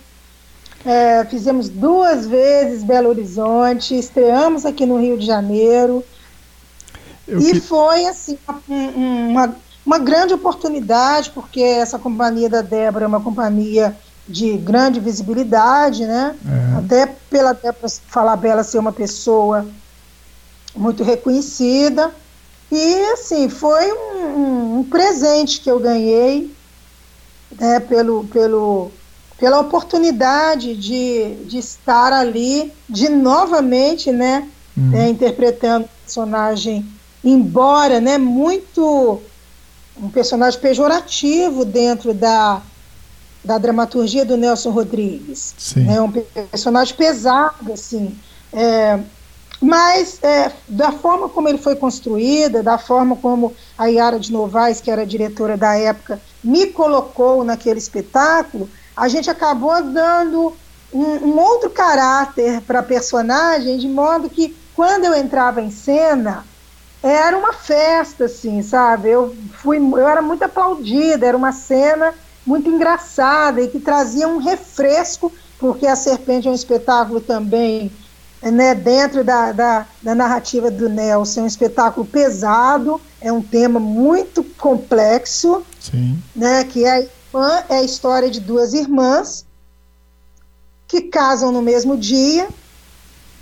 [0.86, 6.04] É, fizemos duas vezes Belo Horizonte, estreamos aqui no Rio de Janeiro.
[7.28, 7.60] Eu e que...
[7.60, 9.56] foi assim uma, uma
[9.98, 13.96] grande oportunidade, porque essa companhia da Débora é uma companhia
[14.28, 16.36] de grande visibilidade, né?
[16.46, 16.78] É.
[16.80, 19.66] Até pela Débora Falabella ser uma pessoa
[20.76, 22.12] muito reconhecida.
[22.72, 26.54] E assim, foi um, um, presente que eu ganhei
[27.58, 28.92] né, pelo, pelo,
[29.40, 34.94] pela oportunidade de, de estar ali, de novamente, né, uhum.
[34.94, 36.86] é, interpretando o personagem,
[37.24, 39.22] embora, né, muito
[40.02, 42.62] um personagem pejorativo dentro da,
[43.44, 45.82] da dramaturgia do Nelson Rodrigues, Sim.
[45.82, 48.18] né, um personagem pesado, assim,
[48.54, 49.00] é,
[49.60, 54.80] mas é, da forma como ele foi construída, da forma como a Yara de Novaes,
[54.80, 60.56] que era diretora da época, me colocou naquele espetáculo, a gente acabou dando
[60.94, 66.46] um, um outro caráter para a personagem, de modo que quando eu entrava em cena,
[67.02, 69.10] era uma festa, assim, sabe?
[69.10, 72.14] Eu, fui, eu era muito aplaudida, era uma cena
[72.46, 77.92] muito engraçada e que trazia um refresco, porque a Serpente é um espetáculo também,
[78.42, 83.80] né, dentro da, da, da narrativa do Nelson, é um espetáculo pesado, é um tema
[83.80, 86.22] muito complexo, Sim.
[86.36, 87.10] né, que é
[87.70, 89.46] é a história de duas irmãs
[90.88, 92.48] que casam no mesmo dia.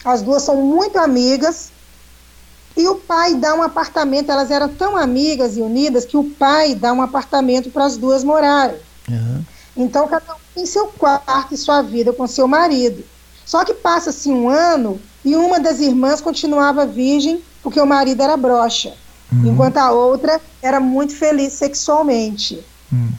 [0.03, 1.71] As duas são muito amigas.
[2.75, 4.31] E o pai dá um apartamento.
[4.31, 8.23] Elas eram tão amigas e unidas que o pai dá um apartamento para as duas
[8.23, 8.77] morarem.
[9.09, 9.43] Uhum.
[9.77, 13.03] Então, cada um tem seu quarto e sua vida com seu marido.
[13.45, 18.37] Só que passa-se um ano e uma das irmãs continuava virgem porque o marido era
[18.37, 18.93] broxa,
[19.31, 19.51] uhum.
[19.51, 22.63] enquanto a outra era muito feliz sexualmente.
[22.91, 23.11] Uhum.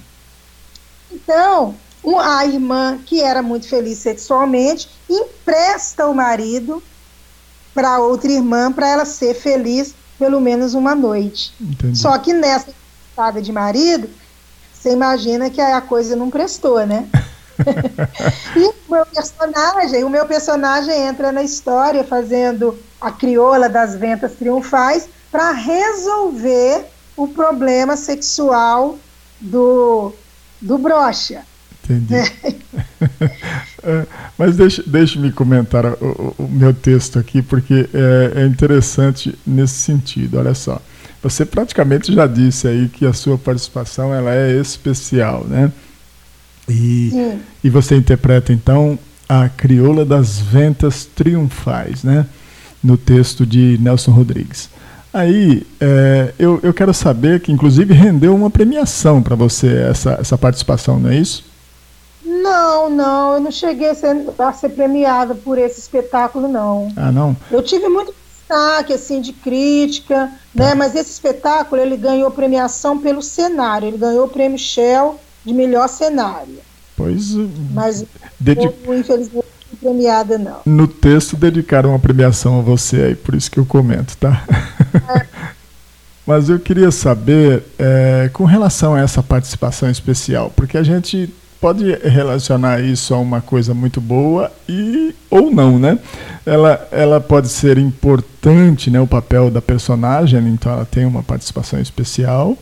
[1.11, 1.75] Então,
[2.21, 6.83] a irmã, que era muito feliz sexualmente, empresta o marido
[7.77, 11.53] para outra irmã para ela ser feliz pelo menos uma noite.
[11.61, 11.99] Entendi.
[11.99, 12.71] Só que nessa
[13.11, 14.09] estada de marido,
[14.73, 17.07] você imagina que a coisa não prestou, né?
[18.57, 24.33] e o meu personagem, o meu personagem entra na história fazendo a crioula das ventas
[24.33, 28.99] triunfais para resolver o problema sexual
[29.39, 30.15] do
[30.61, 31.45] do brocha.
[31.89, 32.15] Entendi.
[33.83, 34.07] É.
[34.37, 40.39] Mas deixe, deixe-me comentar o, o, meu texto aqui, porque é, é, interessante nesse sentido.
[40.39, 40.81] Olha só,
[41.23, 45.73] você praticamente já disse aí que a sua participação ela é especial, né?
[46.69, 52.27] E, e você interpreta então a crioula das ventas triunfais, né?
[52.83, 54.69] No texto de Nelson Rodrigues.
[55.13, 60.37] Aí é, eu, eu quero saber que, inclusive, rendeu uma premiação para você essa, essa
[60.37, 61.43] participação, não é isso?
[62.27, 66.93] Não, não, eu não cheguei a ser, a ser premiada por esse espetáculo, não.
[66.97, 67.37] Ah, não?
[67.53, 70.75] Eu tive muito destaque, assim, de crítica, né?
[70.75, 75.89] Mas esse espetáculo, ele ganhou premiação pelo cenário, ele ganhou o prêmio Shell de melhor
[75.89, 76.59] cenário.
[76.97, 77.35] Pois...
[77.73, 78.05] Mas,
[78.41, 78.75] dedic...
[78.89, 79.47] infelizmente,
[79.81, 80.61] premiada, não.
[80.67, 84.43] No texto dedicaram uma premiação a você aí, por isso que eu comento, tá?
[85.15, 85.27] É.
[86.27, 91.33] Mas eu queria saber, é, com relação a essa participação especial, porque a gente
[91.67, 95.99] pode relacionar isso a uma coisa muito boa e ou não, né?
[96.47, 101.81] Ela, ela pode ser importante, né, o papel da personagem, então ela tem uma participação
[101.81, 102.57] especial,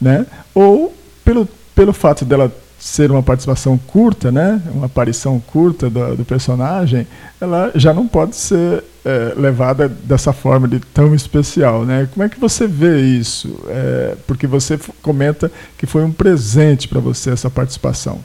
[0.00, 0.24] né?
[0.54, 0.90] Ou
[1.22, 7.06] pelo, pelo fato dela ser uma participação curta, né, uma aparição curta do, do personagem,
[7.38, 12.08] ela já não pode ser é, levada dessa forma de tão especial, né?
[12.10, 13.54] Como é que você vê isso?
[13.68, 18.18] É, porque você comenta que foi um presente para você essa participação.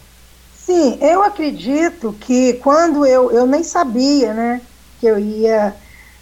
[0.72, 4.62] Sim, eu acredito que quando eu eu nem sabia, né,
[5.02, 5.76] que eu ia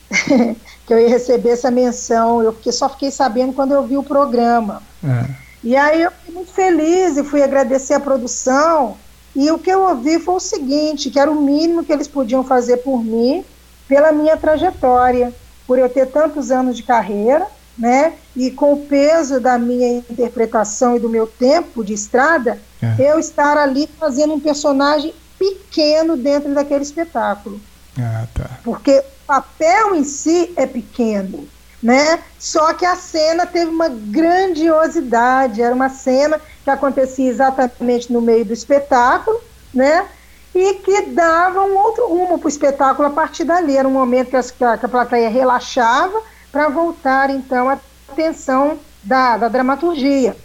[0.88, 2.42] que eu ia receber essa menção.
[2.42, 4.82] Eu fiquei, só fiquei sabendo quando eu vi o programa.
[5.04, 5.26] É.
[5.64, 8.98] E aí eu fiquei muito feliz e fui agradecer a produção.
[9.36, 12.44] E o que eu ouvi foi o seguinte, que era o mínimo que eles podiam
[12.44, 13.46] fazer por mim,
[13.88, 15.32] pela minha trajetória,
[15.68, 17.46] por eu ter tantos anos de carreira,
[17.80, 18.14] né?
[18.36, 23.12] E com o peso da minha interpretação e do meu tempo de estrada, é.
[23.12, 27.60] eu estar ali fazendo um personagem pequeno dentro daquele espetáculo.
[27.98, 28.50] Ah, tá.
[28.64, 31.48] Porque o papel em si é pequeno,
[31.82, 32.20] né?
[32.38, 38.44] Só que a cena teve uma grandiosidade, era uma cena que acontecia exatamente no meio
[38.44, 39.40] do espetáculo,
[39.74, 40.06] né?
[40.54, 43.78] E que dava um outro rumo para o espetáculo a partir dali.
[43.78, 46.22] Era um momento que, a, que a plateia relaxava
[46.52, 47.80] para voltar, então, a
[48.10, 50.36] atenção da, da dramaturgia.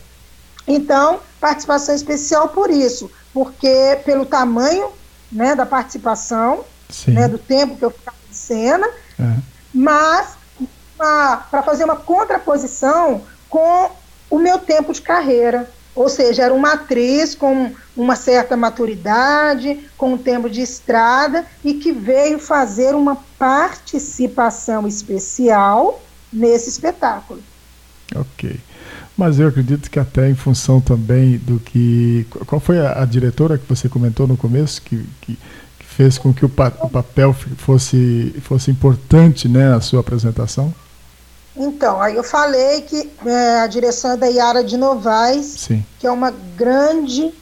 [0.67, 4.91] Então, participação especial por isso, porque pelo tamanho
[5.31, 6.65] né, da participação,
[7.09, 8.87] né, do tempo que eu ficava em cena,
[9.19, 9.37] é.
[9.73, 10.37] mas
[10.97, 13.91] para fazer uma contraposição com
[14.31, 15.69] o meu tempo de carreira.
[15.95, 21.75] Ou seja, era uma atriz com uma certa maturidade, com um tempo de estrada e
[21.75, 27.41] que veio fazer uma participação especial nesse espetáculo.
[28.15, 28.59] Ok.
[29.17, 32.27] Mas eu acredito que até em função também do que.
[32.47, 35.39] Qual foi a, a diretora que você comentou no começo que, que,
[35.79, 40.75] que fez com que o, pa, o, papel fosse, fosse importante né, na sua apresentação?
[41.57, 45.85] Então, aí eu falei que é, a direção é da Yara de Novaes, Sim.
[46.01, 47.33] que é uma grande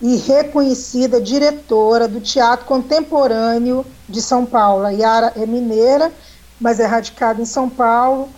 [0.00, 4.84] e reconhecida diretora do teatro contemporâneo de São Paulo.
[4.84, 6.12] A Yara é mineira,
[6.60, 8.28] mas é radicada em São Paulo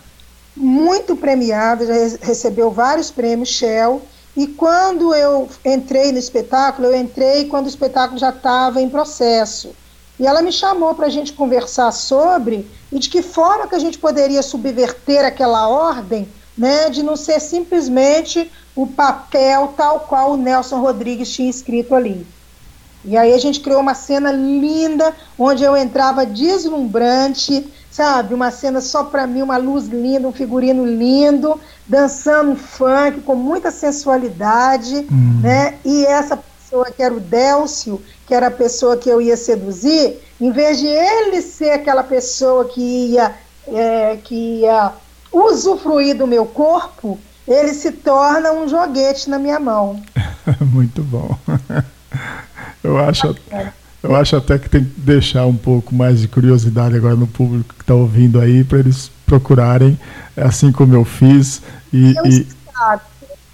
[0.57, 4.03] muito premiada, já recebeu vários prêmios Shell.
[4.37, 9.75] E quando eu entrei no espetáculo, eu entrei quando o espetáculo já estava em processo.
[10.19, 13.79] E ela me chamou para a gente conversar sobre e de que forma que a
[13.79, 20.37] gente poderia subverter aquela ordem, né, de não ser simplesmente o papel tal qual o
[20.37, 22.27] Nelson Rodrigues tinha escrito ali.
[23.05, 28.33] E aí a gente criou uma cena linda, onde eu entrava deslumbrante, sabe?
[28.33, 33.71] Uma cena só para mim, uma luz linda, um figurino lindo, dançando funk com muita
[33.71, 35.41] sensualidade, hum.
[35.43, 35.79] né?
[35.85, 40.19] E essa pessoa que era o Délcio, que era a pessoa que eu ia seduzir,
[40.41, 43.35] em vez de ele ser aquela pessoa que ia,
[43.69, 44.93] é, que ia
[45.33, 50.03] usufruir do meu corpo, ele se torna um joguete na minha mão.
[50.61, 51.37] Muito bom.
[52.83, 53.35] Eu acho.
[54.03, 57.73] Eu acho até que tem que deixar um pouco mais de curiosidade agora no público
[57.73, 59.99] que está ouvindo aí, para eles procurarem,
[60.37, 61.63] assim como eu fiz.
[61.91, 62.47] E, eu e...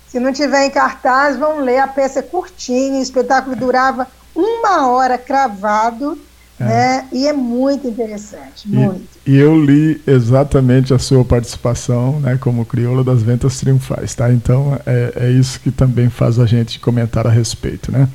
[0.08, 1.78] Se não tiver em cartaz, vão ler.
[1.78, 6.18] A peça é curtinha, o espetáculo durava uma hora cravado.
[6.58, 6.64] É.
[6.64, 7.08] Né?
[7.10, 9.00] E é muito interessante, muito.
[9.26, 14.30] E, e, eu li exatamente a sua participação, né, como crioula das ventas triunfais, tá?
[14.30, 18.06] Então é, é isso que também faz a gente comentar a respeito, né?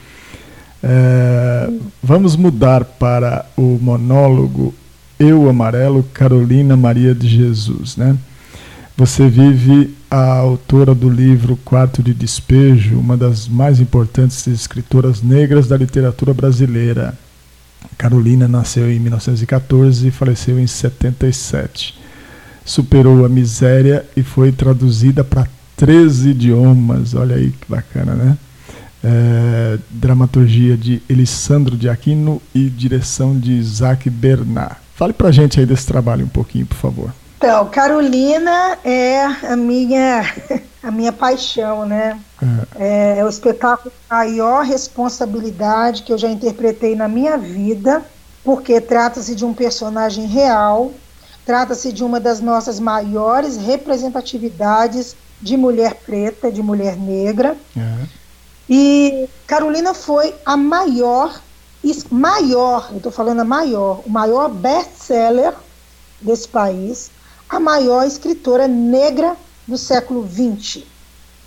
[0.87, 1.67] É,
[2.03, 4.71] vamos mudar para o monólogo
[5.19, 7.97] Eu Amarelo, Carolina Maria de Jesus.
[7.97, 8.15] Né?
[8.95, 15.67] Você vive a autora do livro Quarto de Despejo, uma das mais importantes escritoras negras
[15.67, 17.17] da literatura brasileira.
[17.97, 21.95] Carolina nasceu em 1914 e faleceu em 77.
[22.63, 25.47] Superou a miséria e foi traduzida para
[25.77, 27.13] 13 idiomas.
[27.13, 28.37] Olha aí que bacana, né?
[29.05, 34.77] é, dramaturgia de Elisandro de Aquino e direção de Isaac Bernard.
[34.95, 37.13] Fale pra gente aí desse trabalho um pouquinho, por favor.
[37.37, 40.21] Então, Carolina é a minha,
[40.81, 42.19] a minha paixão, né?
[42.77, 43.15] É.
[43.15, 48.03] é, é o espetáculo de maior responsabilidade que eu já interpretei na minha vida,
[48.43, 50.91] porque trata-se de um personagem real,
[51.45, 57.55] trata-se de uma das nossas maiores representatividades de mulher preta, de mulher negra.
[57.75, 58.25] É
[58.69, 61.39] e Carolina foi a maior,
[62.09, 65.53] maior, eu estou falando a maior, o maior best-seller
[66.19, 67.11] desse país,
[67.55, 69.35] a maior escritora negra
[69.67, 70.83] do século XX.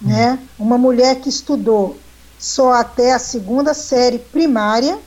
[0.00, 0.38] Né?
[0.58, 1.96] Uma mulher que estudou
[2.38, 4.98] só até a segunda série primária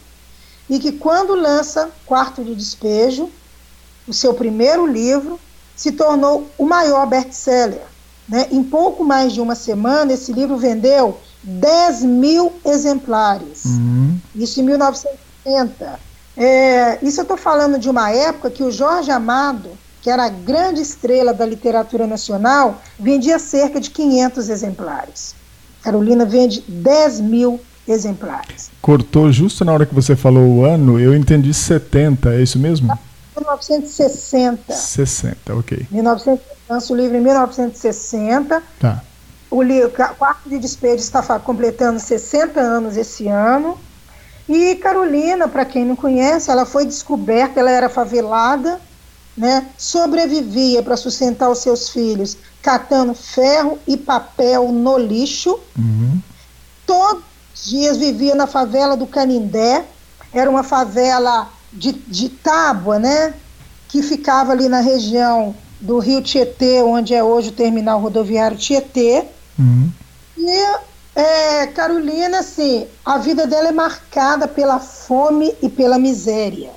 [0.69, 3.29] e que, quando lança Quarto de Despejo,
[4.07, 5.39] o seu primeiro livro,
[5.75, 7.81] se tornou o maior best-seller.
[8.27, 8.47] Né?
[8.51, 13.65] Em pouco mais de uma semana, esse livro vendeu 10 mil exemplares.
[13.65, 14.19] Uhum.
[14.35, 15.99] Isso em 1970.
[16.37, 19.71] É, isso eu estou falando de uma época que o Jorge Amado,
[20.01, 25.35] que era a grande estrela da literatura nacional, vendia cerca de 500 exemplares.
[25.83, 28.71] Carolina vende 10 mil exemplares.
[28.81, 32.87] Cortou justo na hora que você falou o ano, eu entendi 70, é isso mesmo?
[33.37, 34.73] 1960.
[34.73, 35.87] 60, ok.
[35.91, 38.61] 1900, lança o livro em 1960.
[38.79, 39.03] Tá.
[39.49, 43.77] O livro, Quarto de Despejo está completando 60 anos esse ano.
[44.47, 48.79] E Carolina, para quem não conhece, ela foi descoberta, ela era favelada,
[49.35, 49.67] né?
[49.77, 55.59] sobrevivia para sustentar os seus filhos, catando ferro e papel no lixo.
[55.77, 56.19] Uhum.
[56.85, 57.23] Todos
[57.53, 59.85] os dias vivia na favela do Canindé,
[60.33, 63.33] era uma favela de, de tábua, né?
[63.87, 69.25] Que ficava ali na região do Rio Tietê, onde é hoje o terminal rodoviário Tietê.
[69.57, 69.91] Uhum.
[70.37, 70.75] E
[71.15, 76.71] é, Carolina, assim, a vida dela é marcada pela fome e pela miséria.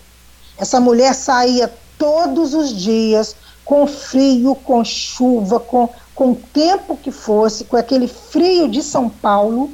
[0.59, 1.73] Essa mulher saía
[2.05, 3.35] todos os dias,
[3.65, 9.09] com frio, com chuva, com, com o tempo que fosse, com aquele frio de São
[9.09, 9.73] Paulo,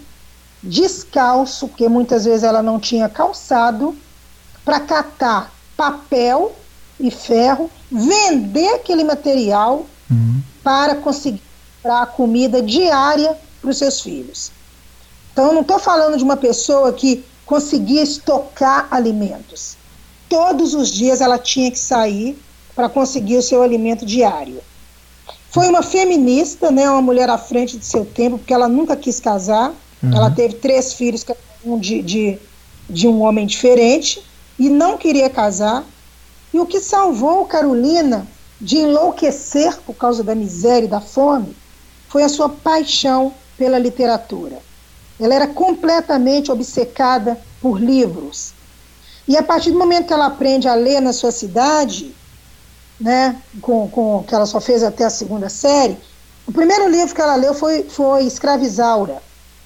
[0.63, 3.97] descalço, porque muitas vezes ela não tinha calçado,
[4.65, 6.53] para catar papel
[7.01, 10.41] e ferro, vender aquele material uhum.
[10.63, 11.43] para conseguir
[11.83, 14.53] comprar comida diária para os seus filhos.
[15.33, 19.80] Então, eu não estou falando de uma pessoa que conseguia estocar alimentos.
[20.31, 22.39] Todos os dias ela tinha que sair
[22.75, 24.63] para conseguir o seu alimento diário.
[25.51, 29.19] Foi uma feminista, né, uma mulher à frente de seu tempo, porque ela nunca quis
[29.19, 29.75] casar.
[30.01, 30.17] Uhum.
[30.17, 31.27] Ela teve três filhos,
[31.65, 32.39] um de, de,
[32.89, 34.23] de um homem diferente,
[34.57, 35.85] e não queria casar.
[36.55, 38.27] E o que salvou Carolina
[38.61, 41.57] de enlouquecer por causa da miséria e da fome
[42.09, 44.59] foi a sua paixão pela literatura.
[45.19, 48.55] Ela era completamente obcecada por livros.
[49.27, 52.15] E a partir do momento que ela aprende a ler na sua cidade,
[53.01, 55.97] né, com, com que ela só fez até a segunda série,
[56.47, 59.23] o primeiro livro que ela leu foi, foi Escravizaura.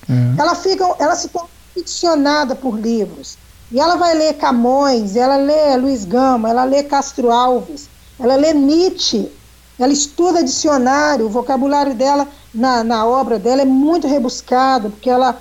[0.08, 0.36] Uhum.
[0.38, 3.36] Ela fica, ela se torna ficcionada por livros.
[3.72, 7.88] E ela vai ler Camões, ela lê Luiz Gama, ela lê Castro Alves,
[8.20, 9.32] ela lê Nietzsche,
[9.78, 15.40] ela estuda dicionário, o vocabulário dela na, na obra dela é muito rebuscado, porque ela,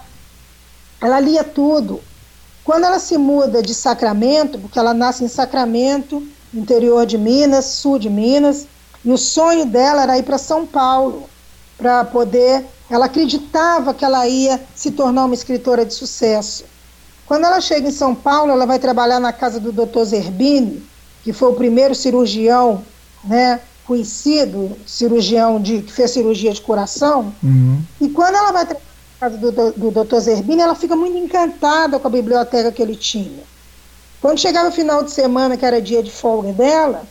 [1.00, 2.02] ela lia tudo.
[2.64, 8.00] Quando ela se muda de Sacramento, porque ela nasce em Sacramento, interior de Minas, sul
[8.00, 8.68] de Minas,
[9.04, 11.24] e o sonho dela era ir para São Paulo,
[11.78, 12.66] para poder.
[12.90, 16.64] Ela acreditava que ela ia se tornar uma escritora de sucesso.
[17.26, 20.04] Quando ela chega em São Paulo, ela vai trabalhar na casa do Dr.
[20.04, 20.84] Zerbini,
[21.24, 22.84] que foi o primeiro cirurgião,
[23.24, 27.34] né, conhecido, cirurgião de, que fez cirurgia de coração.
[27.44, 27.82] Uhum.
[28.00, 28.93] E quando ela vai trabalhar
[29.24, 30.20] casa do, do, do Dr.
[30.20, 33.44] Zerbini, ela fica muito encantada com a biblioteca que ele tinha.
[34.22, 37.04] Quando chegava o final de semana, que era dia de folga dela,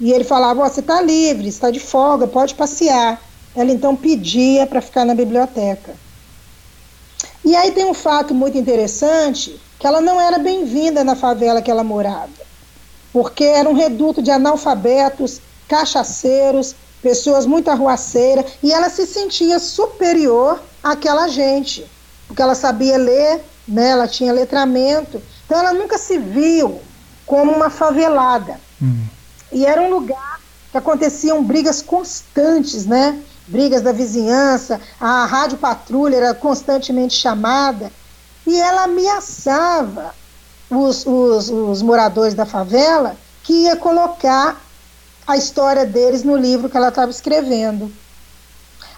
[0.00, 3.22] e ele falava: oh, você está livre, está de folga, pode passear.
[3.54, 5.94] Ela então pedia para ficar na biblioteca.
[7.44, 11.70] E aí tem um fato muito interessante, que ela não era bem-vinda na favela que
[11.70, 12.30] ela morava,
[13.12, 20.58] porque era um reduto de analfabetos, cachaceiros, pessoas muito arruaceiras, e ela se sentia superior
[20.84, 21.90] àquela gente,
[22.28, 26.80] porque ela sabia ler, né, ela tinha letramento, então ela nunca se viu
[27.24, 28.60] como uma favelada.
[28.80, 29.06] Uhum.
[29.50, 33.18] E era um lugar que aconteciam brigas constantes, né?
[33.46, 37.90] Brigas da vizinhança, a rádio patrulha era constantemente chamada
[38.46, 40.14] e ela ameaçava
[40.70, 44.60] os, os, os moradores da favela que ia colocar
[45.26, 47.92] a história deles no livro que ela estava escrevendo.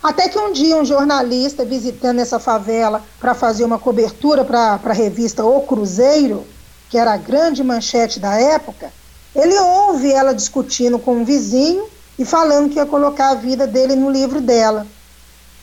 [0.07, 4.93] Até que um dia um jornalista visitando essa favela para fazer uma cobertura para a
[4.93, 6.47] revista O Cruzeiro,
[6.89, 8.93] que era a grande manchete da época,
[9.35, 13.97] ele ouve ela discutindo com um vizinho e falando que ia colocar a vida dele
[13.97, 14.87] no livro dela.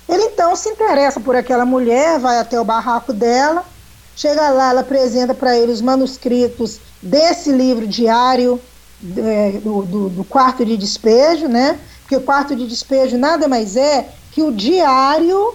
[0.10, 3.64] Ele então se interessa por aquela mulher, vai até o barraco dela,
[4.14, 8.60] chega lá, ela apresenta para ele os manuscritos desse livro diário
[9.18, 11.80] é, do, do, do quarto de despejo, né?
[12.02, 15.54] Porque o quarto de despejo nada mais é que o diário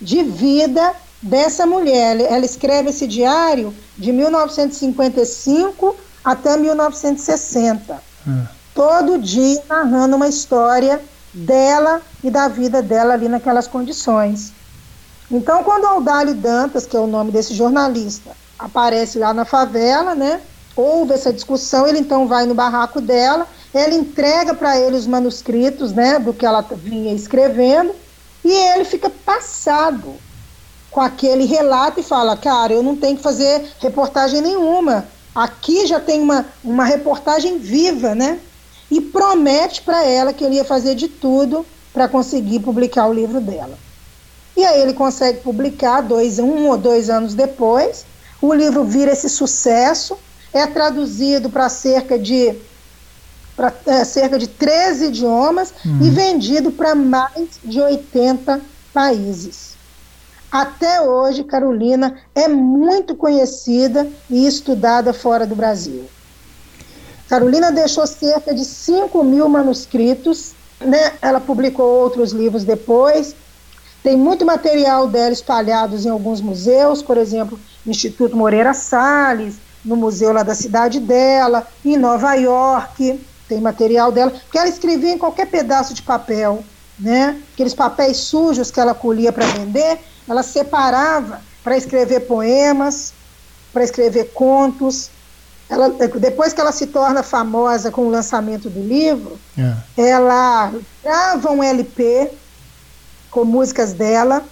[0.00, 2.20] de vida dessa mulher.
[2.20, 8.02] Ela escreve esse diário de 1955 até 1960.
[8.26, 8.44] Hum.
[8.74, 11.00] Todo dia narrando uma história
[11.32, 14.52] dela e da vida dela ali naquelas condições.
[15.30, 20.40] Então, quando Aldalho Dantas, que é o nome desse jornalista, aparece lá na favela, né?
[20.76, 25.92] Houve essa discussão, ele então vai no barraco dela ela entrega para ele os manuscritos
[25.92, 27.94] né, do que ela vinha escrevendo
[28.44, 30.14] e ele fica passado
[30.90, 35.06] com aquele relato e fala: Cara, eu não tenho que fazer reportagem nenhuma.
[35.34, 38.38] Aqui já tem uma, uma reportagem viva, né?
[38.90, 43.40] E promete para ela que ele ia fazer de tudo para conseguir publicar o livro
[43.40, 43.76] dela.
[44.56, 48.06] E aí ele consegue publicar dois, um ou dois anos depois.
[48.40, 50.16] O livro vira esse sucesso,
[50.56, 52.54] é traduzido para cerca de
[53.56, 56.06] para é, cerca de 13 idiomas Uhum.
[56.06, 58.60] e vendido para mais de 80
[58.92, 59.74] países.
[60.52, 66.04] Até hoje, Carolina é muito conhecida e estudada fora do Brasil.
[67.28, 71.12] Carolina deixou cerca de 5 mil manuscritos, né?
[71.20, 73.34] ela publicou outros livros depois.
[74.02, 79.56] Tem muito material dela espalhados em alguns museus, por exemplo, Instituto Moreira Salles,
[79.86, 85.12] no museu lá da cidade dela, em Nova York, tem material dela, que ela escrevia
[85.12, 86.64] em qualquer pedaço de papel,
[86.98, 87.40] né?
[87.54, 93.12] Aqueles papéis sujos que ela colhia para vender, ela separava para escrever poemas,
[93.72, 95.10] para escrever contos.
[95.68, 99.74] Ela, depois que ela se torna famosa com o lançamento do livro, É.
[99.96, 100.72] ela
[101.02, 102.30] grava um LP
[103.30, 104.42] com músicas dela.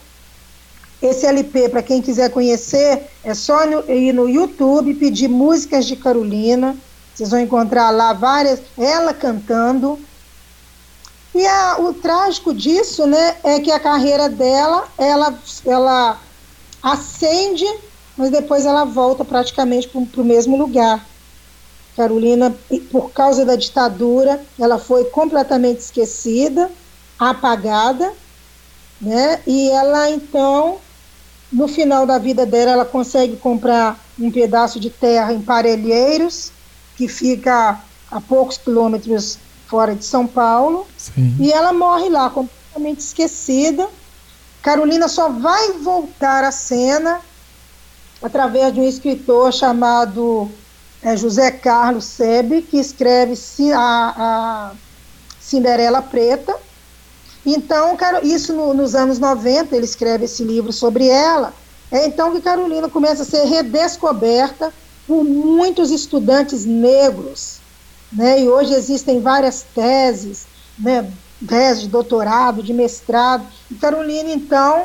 [1.07, 5.97] Esse LP, para quem quiser conhecer, é só no- ir no YouTube pedir músicas de
[5.97, 6.83] Carolina.
[7.13, 9.99] Vocês vão encontrar lá várias, ela cantando.
[11.35, 16.23] E a- o trágico disso, né, é que a carreira dela, ela, ela
[16.83, 17.67] acende,
[18.17, 21.07] mas depois ela volta praticamente para o mesmo lugar.
[21.97, 22.59] Carolina,
[22.91, 26.73] por causa da ditadura, ela foi completamente esquecida,
[27.19, 28.17] apagada,
[29.01, 29.43] né?
[29.47, 30.84] E ela então,
[31.55, 36.51] no final da vida dela, ela consegue comprar um pedaço de terra em Parelheiros,
[36.97, 37.81] que fica
[38.11, 39.39] a poucos quilômetros
[39.69, 41.37] fora de São Paulo, Sim.
[41.39, 43.89] e ela morre lá, completamente esquecida.
[44.63, 47.21] Carolina só vai voltar à cena
[48.21, 50.51] através de um escritor chamado
[51.03, 53.35] eh, José Carlos Sebe, que escreve
[53.73, 54.73] a, a
[55.41, 56.57] Cinderela Preta.
[57.47, 61.53] Então, isso no- nos anos 90, ele escreve esse livro sobre ela.
[61.91, 64.73] É então que Carolina começa a ser redescoberta
[65.07, 67.59] por muitos estudantes negros.
[68.13, 68.43] Né?
[68.43, 70.47] E hoje existem várias teses,
[70.79, 71.11] né?
[71.47, 73.47] tese de doutorado, de mestrado.
[73.71, 74.85] E Carolina, então,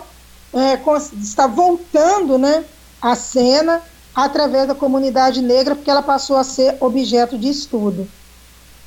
[0.53, 0.77] é,
[1.21, 2.65] está voltando né,
[3.01, 3.81] à cena
[4.13, 8.07] através da comunidade negra, porque ela passou a ser objeto de estudo.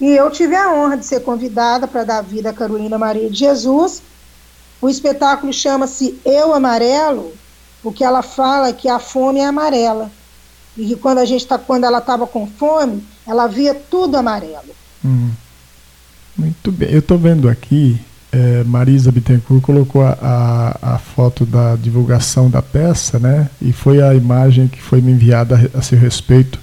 [0.03, 3.39] E eu tive a honra de ser convidada para dar vida a Carolina Maria de
[3.39, 4.03] Jesus.
[4.81, 7.33] O espetáculo chama-se Eu Amarelo,
[7.85, 10.11] porque ela fala que a fome é amarela.
[10.77, 14.75] E que quando a gente tá, quando ela estava com fome, ela via tudo amarelo.
[15.05, 15.31] Hum.
[16.37, 16.91] Muito bem.
[16.91, 18.01] Eu estou vendo aqui,
[18.33, 23.49] eh, Marisa Bittencourt colocou a, a, a foto da divulgação da peça, né?
[23.61, 26.59] E foi a imagem que foi me enviada a, a seu respeito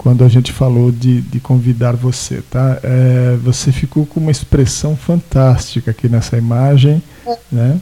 [0.00, 2.80] quando a gente falou de, de convidar você, tá?
[2.82, 7.02] Eh, você ficou com uma expressão fantástica aqui nessa imagem,
[7.52, 7.78] né?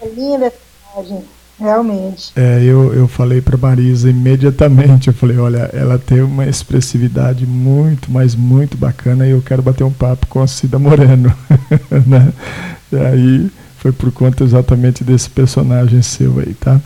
[0.00, 0.56] É linda essa
[0.94, 1.24] imagem,
[1.58, 2.30] realmente.
[2.36, 8.12] É, eu, eu falei para Marisa imediatamente, eu falei, olha, ela tem uma expressividade muito,
[8.12, 11.36] mas muito bacana e eu quero bater um papo com a Cida Moreno.
[12.06, 12.32] né?
[12.92, 16.80] E aí foi por conta exatamente desse personagem seu aí, tá?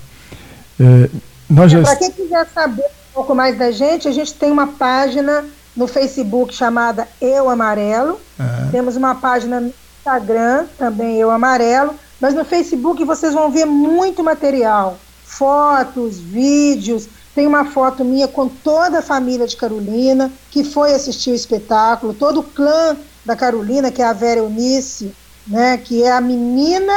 [0.81, 1.11] É,
[1.51, 5.45] nós já Para quem quiser saber pouco mais da gente, a gente tem uma página
[5.77, 8.19] no Facebook chamada Eu Amarelo.
[8.39, 11.95] Ah, Temos uma página no Instagram, também Eu Amarelo.
[12.19, 14.97] Mas no Facebook vocês vão ver muito material.
[15.23, 17.09] Fotos, vídeos.
[17.35, 22.15] Tem uma foto minha com toda a família de Carolina, que foi assistir o espetáculo,
[22.15, 25.13] todo o clã da Carolina, que é a Vera Eunice,
[25.47, 26.93] né, que é a menina.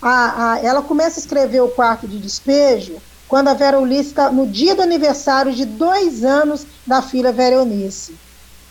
[0.00, 2.96] A, a- ela começa a escrever o quarto de despejo
[3.28, 7.56] quando a Vera Eunice está no dia do aniversário de dois anos da filha Vera
[7.56, 8.16] Eunice.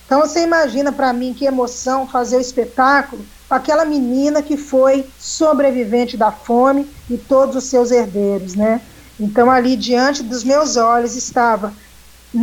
[0.05, 5.05] Então você imagina para mim que emoção fazer o espetáculo com aquela menina que foi
[5.19, 8.81] sobrevivente da fome e todos os seus herdeiros, né?
[9.19, 11.73] Então ali diante dos meus olhos estava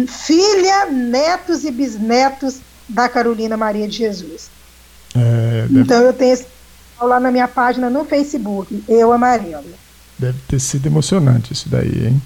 [0.07, 4.51] filha, netos e bisnetos da Carolina Maria de Jesus.
[5.15, 6.47] é, deve, Então eu tenho esse
[7.01, 9.84] lá na minha página no Facebook, Eu Amarelo.
[10.19, 12.23] Deve ter sido emocionante isso daí, hein?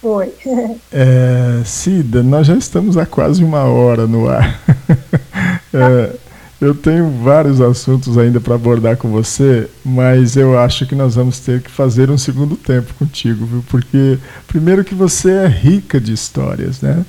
[0.00, 0.32] Foi.
[0.92, 4.60] É, Cida, nós já estamos há quase uma hora no ar.
[5.74, 6.14] É,
[6.60, 11.38] eu tenho vários assuntos ainda para abordar com você, mas eu acho que nós vamos
[11.40, 13.64] ter que fazer um segundo tempo contigo, viu?
[13.70, 17.06] Porque, primeiro, que você é rica de histórias, né?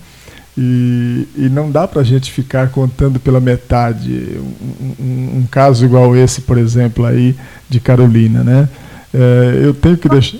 [0.57, 5.83] E, e não dá para a gente ficar contando pela metade um, um- um caso
[5.83, 7.35] igual esse, por exemplo, aí
[7.69, 8.69] de Carolina, né?
[9.13, 10.37] É, eu tenho que deixar.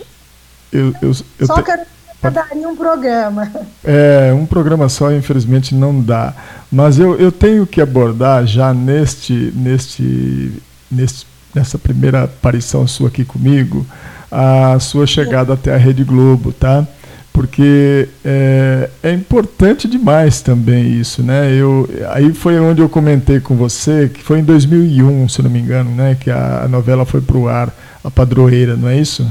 [0.72, 1.88] Eu, eu, eu Só te- Carolina
[2.32, 3.52] daria um programa.
[3.84, 6.34] é, um programa só, infelizmente, não dá.
[6.72, 10.52] Mas eu, eu tenho que abordar já neste, neste,
[10.90, 13.86] neste, nessa primeira aparição sua aqui comigo,
[14.32, 16.88] a sua chegada até a Rede Globo, tá?
[17.34, 21.52] Porque é, é, importante demais também isso, né?
[21.52, 25.60] Eu, aí foi onde eu comentei com você, que foi em 2001, se não me
[25.60, 26.16] engano, né?
[26.18, 27.74] Que a, a novela foi para o ar,
[28.04, 29.30] A Padroeira, não é isso?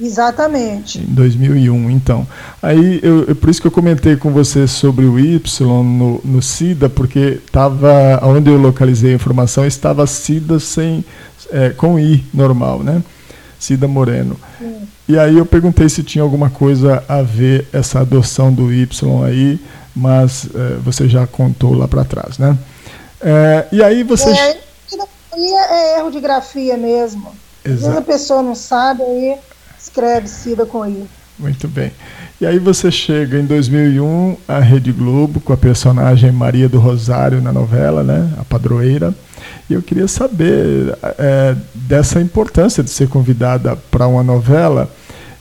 [0.00, 1.00] Exatamente.
[1.00, 2.26] Em 2001, então.
[2.60, 6.42] Aí, eu, eu, por isso que eu comentei com você sobre o Y no, no
[6.42, 11.04] SIDA, porque estava, onde eu localizei a informação, estava SIDA sem,
[11.52, 13.02] é, com I normal, né?
[13.58, 14.38] Cida Moreno.
[14.58, 14.88] Sim.
[15.08, 19.60] E aí eu perguntei se tinha alguma coisa a ver essa adoção do Y aí,
[19.94, 22.56] mas é, você já contou lá para trás, né?
[23.20, 24.30] É, e aí você.
[24.30, 24.58] É,
[25.70, 27.32] é erro de grafia mesmo.
[27.64, 27.74] Exato.
[27.74, 29.36] Às vezes a pessoa não sabe, aí
[29.78, 31.04] escreve Cida com I.
[31.38, 31.92] Muito bem.
[32.40, 37.40] E aí você chega em 2001 à Rede Globo com a personagem Maria do Rosário
[37.40, 38.32] na novela, né?
[38.38, 39.14] A padroeira.
[39.68, 44.90] E eu queria saber é, dessa importância de ser convidada para uma novela,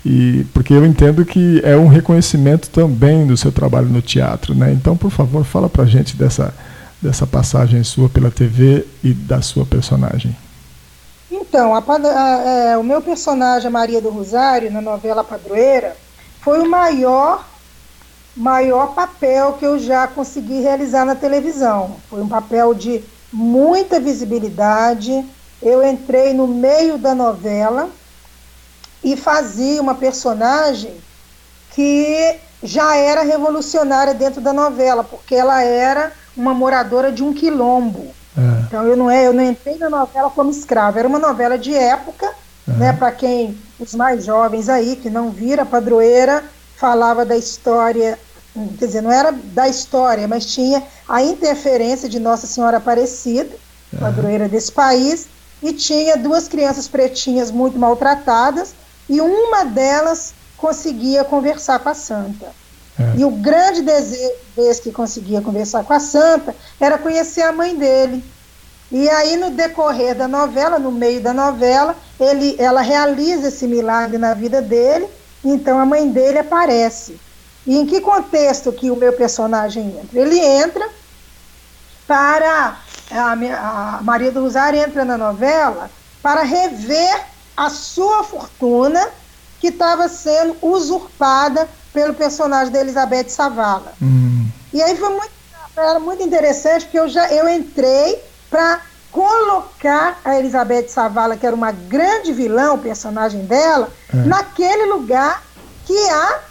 [0.05, 4.53] e porque eu entendo que é um reconhecimento também do seu trabalho no teatro.
[4.53, 4.71] Né?
[4.71, 6.53] Então, por favor, fala para a gente dessa,
[7.01, 10.35] dessa passagem sua pela TV e da sua personagem.
[11.31, 15.95] Então, a, a, é, o meu personagem, Maria do Rosário, na novela Padroeira,
[16.41, 17.45] foi o maior
[18.37, 21.95] maior papel que eu já consegui realizar na televisão.
[22.07, 25.25] Foi um papel de muita visibilidade.
[25.61, 27.89] Eu entrei no meio da novela
[29.03, 30.93] e fazia uma personagem
[31.71, 38.07] que já era revolucionária dentro da novela, porque ela era uma moradora de um quilombo.
[38.37, 38.61] É.
[38.65, 41.73] Então eu não, é, eu não entrei na novela como escrava, era uma novela de
[41.73, 42.33] época,
[42.67, 42.71] é.
[42.71, 46.43] né, para quem, os mais jovens aí, que não viram, a padroeira
[46.75, 48.19] falava da história
[48.77, 53.55] quer dizer, não era da história, mas tinha a interferência de Nossa Senhora Aparecida,
[53.93, 53.99] uhum.
[53.99, 55.27] padroeira desse país,
[55.61, 58.73] e tinha duas crianças pretinhas muito maltratadas,
[59.09, 62.47] e uma delas conseguia conversar com a santa.
[62.99, 63.19] É.
[63.19, 67.75] E o grande desejo desse que conseguia conversar com a santa era conhecer a mãe
[67.75, 68.23] dele.
[68.91, 74.17] E aí, no decorrer da novela, no meio da novela, ele, ela realiza esse milagre
[74.17, 75.07] na vida dele,
[75.43, 77.19] então a mãe dele aparece.
[77.67, 80.19] E em que contexto que o meu personagem entra?
[80.19, 80.87] Ele entra
[82.07, 82.77] para.
[83.11, 85.89] A, Maria do Rosário entra na novela
[86.21, 89.07] para rever a sua fortuna
[89.61, 93.93] que estava sendo usurpada pelo personagem da Elizabeth Savala.
[94.01, 94.45] Hum.
[94.73, 95.31] E aí foi muito,
[95.75, 101.55] era muito interessante porque eu já eu entrei para colocar a Elizabeth Savala, que era
[101.55, 104.17] uma grande vilã, o personagem dela, é.
[104.17, 105.41] naquele lugar
[105.85, 106.46] que a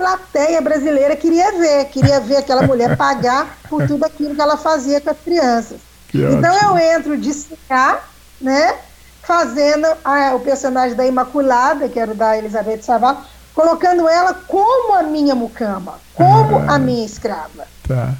[0.00, 4.98] plateia brasileira queria ver, queria ver aquela mulher pagar por tudo aquilo que ela fazia
[4.98, 5.78] com as crianças.
[6.08, 6.78] Que então ótimo.
[6.78, 7.30] eu entro de
[7.68, 8.02] cá,
[8.40, 8.76] né,
[9.22, 13.22] fazendo a, o personagem da Imaculada, que era o da Elizabeth Saval,
[13.54, 17.66] colocando ela como a minha mucama, como ah, a minha escrava.
[17.86, 18.14] Tá.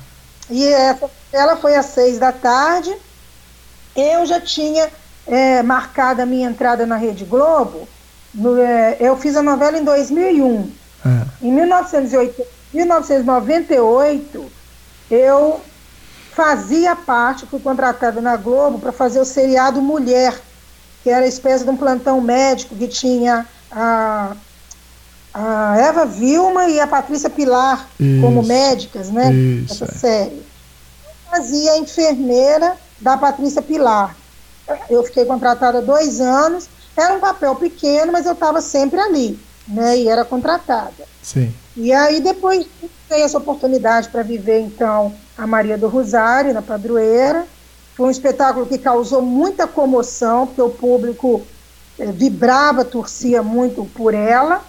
[0.51, 2.95] E essa, ela foi às seis da tarde.
[3.97, 4.91] Eu já tinha
[5.27, 7.89] é, marcado a minha entrada na Rede Globo.
[8.35, 10.80] No, é, eu fiz a novela em 2001.
[11.05, 11.27] É.
[11.43, 14.53] Em 1998,
[15.11, 15.61] eu
[16.33, 20.41] fazia parte, fui contratada na Globo para fazer o seriado Mulher,
[21.03, 24.37] que era a espécie de um plantão médico que tinha a,
[25.33, 29.33] a Eva Vilma e a Patrícia Pilar isso, como médicas, né?
[29.33, 29.99] Isso, essa é.
[29.99, 30.45] série.
[31.05, 34.15] Eu fazia a enfermeira da Patrícia Pilar.
[34.89, 39.99] Eu fiquei contratada dois anos, era um papel pequeno, mas eu estava sempre ali né,
[39.99, 41.05] e era contratada.
[41.23, 41.53] Sim.
[41.77, 42.67] E aí depois
[43.09, 47.47] tem essa oportunidade para viver então a Maria do Rosário na Padroeira.
[47.95, 51.43] Foi um espetáculo que causou muita comoção, porque o público
[51.99, 54.65] é, vibrava, torcia muito por ela.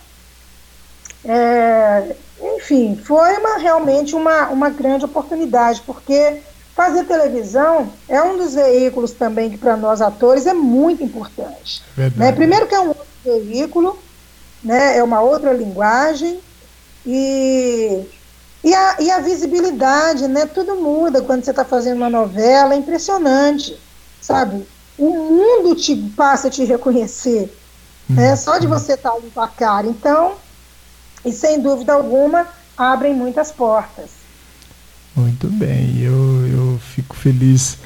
[1.24, 2.16] É,
[2.56, 6.42] enfim, foi uma, realmente uma, uma grande oportunidade, porque
[6.76, 11.84] fazer televisão é um dos veículos também que para nós atores é muito importante.
[12.16, 12.32] Né?
[12.32, 14.00] Primeiro que é um outro veículo,
[14.64, 14.98] né?
[14.98, 16.40] é uma outra linguagem
[17.06, 18.06] e,
[18.64, 20.46] e, a, e a visibilidade, né?
[20.46, 23.78] tudo muda quando você está fazendo uma novela, é impressionante,
[24.22, 24.66] sabe?
[24.98, 27.52] O mundo te passa a te reconhecer,
[28.08, 28.36] né?
[28.36, 29.88] só de você estar tá ali com a cara.
[29.88, 30.34] Então,
[31.26, 32.48] e sem dúvida alguma,
[32.78, 34.22] abrem muitas portas.
[35.16, 37.78] Muito bem, eu, eu fico feliz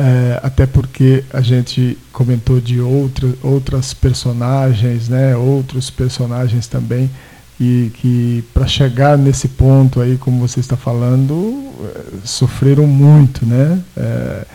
[0.00, 7.10] é, até porque a gente comentou de outra, outras personagens, né, outros personagens também,
[7.60, 13.78] e que para chegar nesse ponto aí, como você está falando, é, sofreram muito, né?
[13.94, 14.46] É,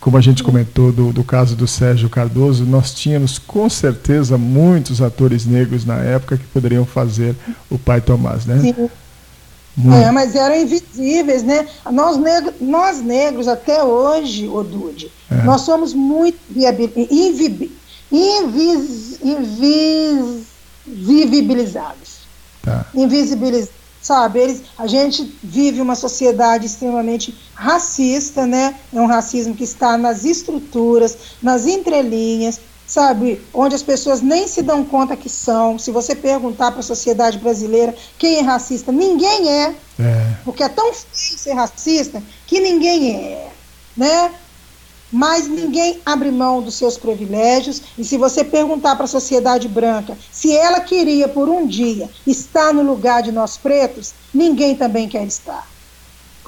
[0.00, 5.00] como a gente comentou do, do caso do Sérgio Cardoso, nós tínhamos com certeza muitos
[5.00, 7.36] atores negros na época que poderiam fazer
[7.70, 8.58] o pai Tomás, né?
[8.58, 8.90] Sim.
[9.78, 11.66] É, mas eram invisíveis, né?
[11.90, 15.42] Nós, negros, nós negros, até hoje, Odude, é.
[15.44, 16.38] nós somos muito
[18.10, 19.18] invis,
[20.84, 22.22] invisibilizados.
[22.62, 22.84] Tá.
[22.94, 24.40] Invisibilizados sabe?
[24.40, 28.74] Eles, a gente vive uma sociedade extremamente racista, né?
[28.92, 32.60] É um racismo que está nas estruturas, nas entrelinhas,
[32.92, 33.40] sabe?
[33.54, 35.78] Onde as pessoas nem se dão conta que são.
[35.78, 40.36] Se você perguntar para a sociedade brasileira quem é racista, ninguém é, é.
[40.44, 43.50] Porque é tão feio ser racista que ninguém é,
[43.96, 44.30] né?
[45.10, 47.82] mas ninguém abre mão dos seus privilégios.
[47.98, 52.72] E se você perguntar para a sociedade branca se ela queria por um dia estar
[52.74, 55.71] no lugar de nós pretos, ninguém também quer estar.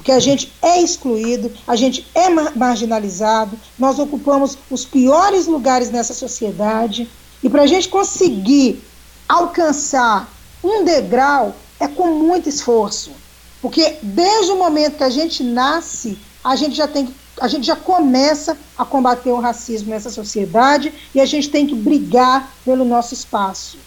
[0.05, 6.13] Porque a gente é excluído, a gente é marginalizado, nós ocupamos os piores lugares nessa
[6.13, 7.09] sociedade.
[7.41, 8.83] E para a gente conseguir
[9.27, 10.31] alcançar
[10.63, 13.13] um degrau é com muito esforço.
[13.63, 17.09] Porque desde o momento que a gente nasce, a gente já tem
[17.41, 21.73] a gente já começa a combater o racismo nessa sociedade e a gente tem que
[21.73, 23.79] brigar pelo nosso espaço.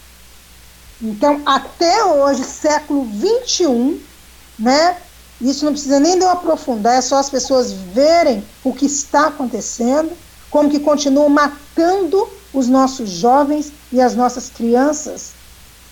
[1.01, 4.01] Então, até hoje, século 21,
[4.59, 4.97] né?
[5.41, 9.29] Isso não precisa nem de eu aprofundar, é só as pessoas verem o que está
[9.29, 10.11] acontecendo,
[10.51, 15.33] como que continuam matando os nossos jovens e as nossas crianças.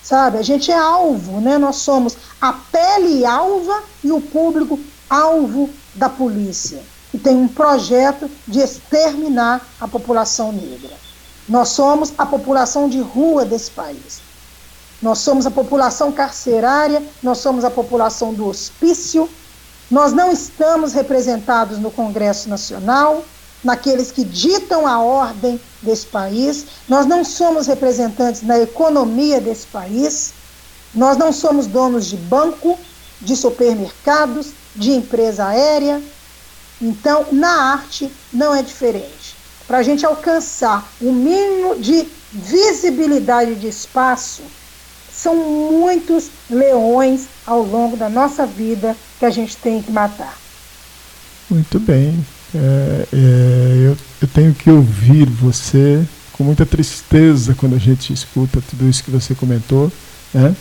[0.03, 0.37] Sabe?
[0.37, 1.57] A gente é alvo, né?
[1.57, 4.79] Nós somos a pele alva e o público
[5.09, 6.81] alvo da polícia
[7.11, 10.95] que tem um projeto de exterminar a população negra.
[11.47, 14.19] Nós somos a população de rua desse país.
[15.01, 19.29] Nós somos a população carcerária, nós somos a população do hospício.
[19.89, 23.23] Nós não estamos representados no Congresso Nacional,
[23.63, 26.65] naqueles que ditam a ordem desse país.
[26.89, 30.33] Nós não somos representantes na economia desse país.
[30.93, 32.77] Nós não somos donos de banco,
[33.21, 36.01] de supermercados, de empresa aérea,
[36.81, 39.35] então, na arte não é diferente.
[39.67, 44.43] Para a gente alcançar o mínimo de visibilidade de espaço,
[45.17, 50.37] são muitos leões ao longo da nossa vida que a gente tem que matar.
[51.49, 52.23] Muito bem.
[52.53, 58.61] É, é, eu, eu tenho que ouvir você com muita tristeza quando a gente escuta
[58.69, 59.91] tudo isso que você comentou,
[60.33, 60.55] né?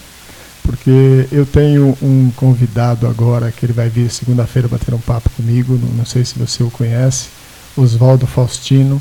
[0.63, 5.79] porque eu tenho um convidado agora que ele vai vir segunda-feira bater um papo comigo,
[5.81, 7.29] não, não, sei se você o conhece,
[7.77, 9.01] Oswaldo Faustino.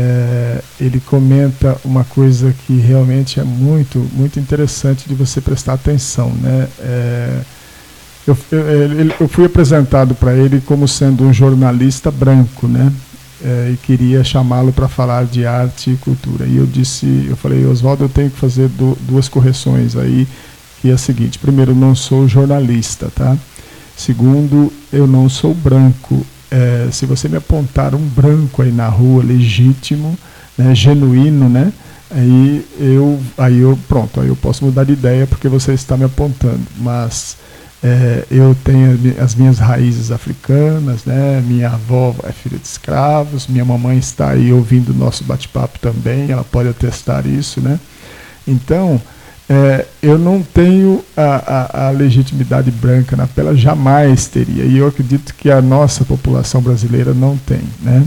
[0.00, 6.30] É, ele comenta uma coisa que realmente é muito, muito interessante de você prestar atenção.
[6.30, 6.68] Né?
[6.78, 7.40] É,
[8.26, 8.60] eu, eu,
[9.20, 12.92] eu, fui apresentado para ele como sendo um jornalista branco, né?
[13.42, 16.44] É, e queria chamá-lo para falar de arte e cultura.
[16.44, 20.26] E eu disse, eu falei, Oswaldo, eu tenho que fazer do, duas correções aí
[20.80, 23.36] que é a seguinte: primeiro, não sou jornalista, tá?
[23.96, 26.24] Segundo, eu não sou branco.
[26.50, 30.18] É, se você me apontar um branco aí na rua, legítimo,
[30.56, 31.72] né, genuíno, né?
[32.10, 36.04] Aí eu, aí eu, pronto, aí eu posso mudar de ideia porque você está me
[36.04, 36.62] apontando.
[36.78, 37.36] Mas
[37.82, 41.42] é, eu tenho as minhas raízes africanas, né?
[41.46, 46.30] Minha avó é filha de escravos, minha mamãe está aí ouvindo o nosso bate-papo também,
[46.30, 47.78] ela pode atestar isso, né?
[48.46, 49.00] Então,
[49.50, 54.64] é, eu não tenho a, a, a, legitimidade branca na pele, jamais teria.
[54.64, 57.62] E eu acredito que a nossa população brasileira não tem.
[57.80, 58.04] Né?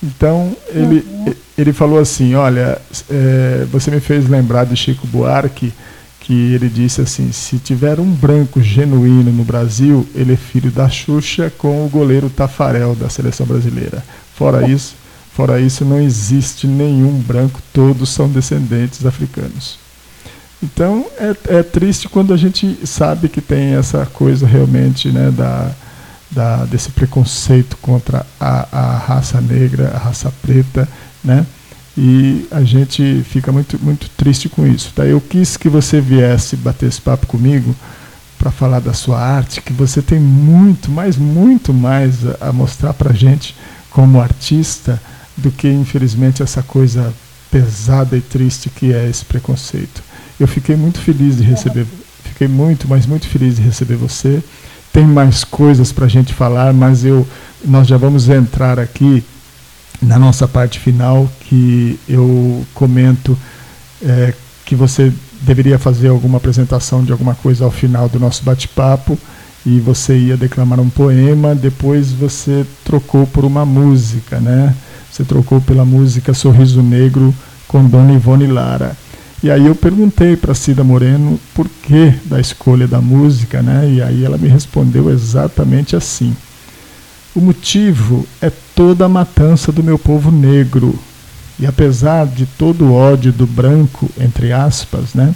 [0.00, 1.34] Então, ele, uhum.
[1.56, 5.72] ele falou assim: Olha, é, você me fez lembrar de Chico Buarque,
[6.20, 10.88] que ele disse assim: se tiver um branco genuíno no Brasil, ele é filho da
[10.88, 14.04] Xuxa com o goleiro Tafarel da seleção brasileira.
[14.36, 14.94] Fora isso,
[15.34, 19.87] fora isso, não existe nenhum branco, todos são descendentes africanos.
[20.62, 25.70] Então é, é triste quando a gente sabe que tem essa coisa realmente né, da,
[26.30, 30.88] da, desse preconceito contra a, a raça negra, a raça preta,
[31.22, 31.46] né?
[31.96, 34.92] E a gente fica muito, muito triste com isso.
[34.94, 35.04] Tá?
[35.04, 37.74] Eu quis que você viesse bater esse papo comigo
[38.38, 42.94] para falar da sua arte, que você tem muito, mas muito mais a, a mostrar
[42.94, 43.56] para gente
[43.90, 45.02] como artista
[45.36, 47.12] do que, infelizmente, essa coisa
[47.50, 50.00] pesada e triste que é esse preconceito.
[50.38, 51.86] Eu fiquei muito feliz de receber,
[52.24, 54.42] fiquei muito, mas muito feliz de receber você.
[54.92, 57.26] Tem mais coisas para a gente falar, mas eu,
[57.64, 59.24] nós já vamos entrar aqui
[60.00, 63.36] na nossa parte final, que eu comento
[64.02, 64.32] é,
[64.64, 65.12] que você
[65.42, 69.18] deveria fazer alguma apresentação de alguma coisa ao final do nosso bate-papo.
[69.66, 74.74] e você ia declamar um poema, depois você trocou por uma música, né?
[75.10, 77.34] Você trocou pela música Sorriso Negro
[77.66, 78.96] com Dona Ivone Lara.
[79.40, 83.88] E aí eu perguntei para Cida Moreno por que da escolha da música, né?
[83.88, 86.36] E aí ela me respondeu exatamente assim:
[87.36, 90.98] O motivo é toda a matança do meu povo negro.
[91.60, 95.34] E apesar de todo o ódio do branco, entre aspas, né,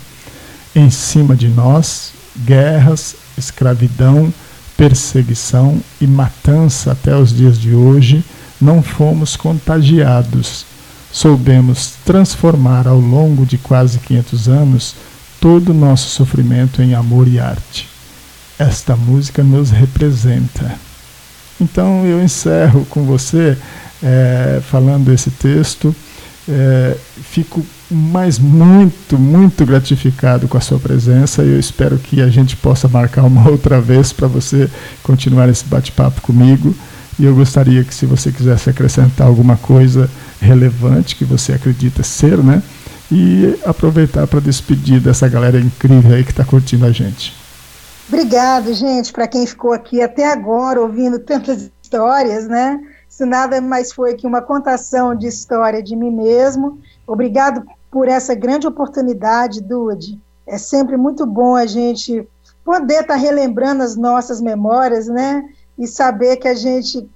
[0.75, 2.13] em cima de nós,
[2.45, 4.33] guerras, escravidão,
[4.77, 8.25] perseguição e matança até os dias de hoje,
[8.61, 10.72] não fomos contagiados.
[11.13, 14.95] Soubemos transformar ao longo de quase 500 anos
[15.39, 17.87] todo o nosso sofrimento em amor e arte.
[18.59, 20.75] Esta música nos representa.
[21.61, 23.59] Então eu encerro com você
[24.03, 25.95] é, falando esse texto.
[26.49, 32.29] É, fico mais muito, muito gratificado com a sua presença e eu espero que a
[32.29, 34.69] gente possa marcar uma outra vez para você
[35.03, 36.75] continuar esse bate-papo comigo.
[37.19, 40.09] E eu gostaria que, se você quisesse acrescentar alguma coisa
[40.43, 42.63] relevante que você acredita ser, né?
[43.11, 47.35] E aproveitar para despedir dessa galera incrível aí que está curtindo a gente.
[48.09, 52.81] Obrigado, gente, para quem ficou aqui até agora ouvindo tantas histórias, né?
[53.09, 56.79] Isso nada mais foi que uma contação de história de mim mesmo.
[57.07, 60.19] Obrigado por essa grande oportunidade, Dude.
[60.47, 62.27] É sempre muito bom a gente
[62.65, 65.45] poder estar tá relembrando as nossas memórias, né?
[65.79, 67.09] E saber que a gente,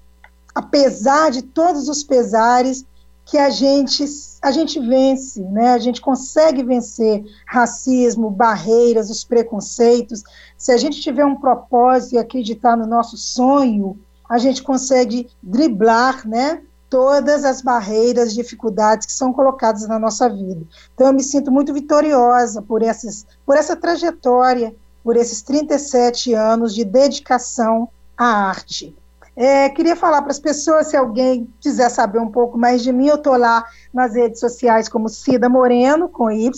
[0.54, 2.84] apesar de todos os pesares,
[3.26, 4.04] que a gente
[4.40, 5.72] a gente vence, né?
[5.72, 10.22] A gente consegue vencer racismo, barreiras, os preconceitos.
[10.56, 13.98] Se a gente tiver um propósito e acreditar no nosso sonho,
[14.28, 16.62] a gente consegue driblar, né?
[16.88, 20.64] Todas as barreiras, dificuldades que são colocadas na nossa vida.
[20.94, 24.72] Então, eu me sinto muito vitoriosa por, essas, por essa trajetória,
[25.02, 28.96] por esses 37 anos de dedicação à arte.
[29.36, 33.08] É, queria falar para as pessoas, se alguém quiser saber um pouco mais de mim,
[33.08, 36.50] eu estou lá nas redes sociais como Cida Moreno, com Y,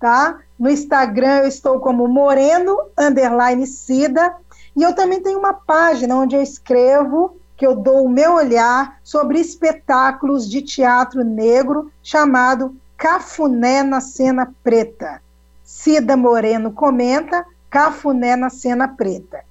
[0.00, 0.38] tá?
[0.58, 4.34] No Instagram eu estou como Moreno, underline Cida,
[4.74, 8.98] e eu também tenho uma página onde eu escrevo, que eu dou o meu olhar
[9.04, 15.20] sobre espetáculos de teatro negro chamado Cafuné na Cena Preta.
[15.62, 19.47] Cida Moreno comenta Cafuné na Cena Preta.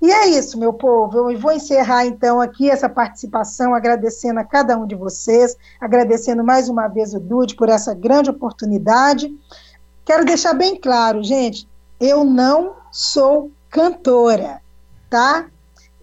[0.00, 1.30] E é isso, meu povo.
[1.30, 6.68] Eu vou encerrar então aqui essa participação, agradecendo a cada um de vocês, agradecendo mais
[6.68, 9.34] uma vez o Dude por essa grande oportunidade.
[10.04, 11.68] Quero deixar bem claro, gente,
[11.98, 14.60] eu não sou cantora
[15.08, 15.46] tá?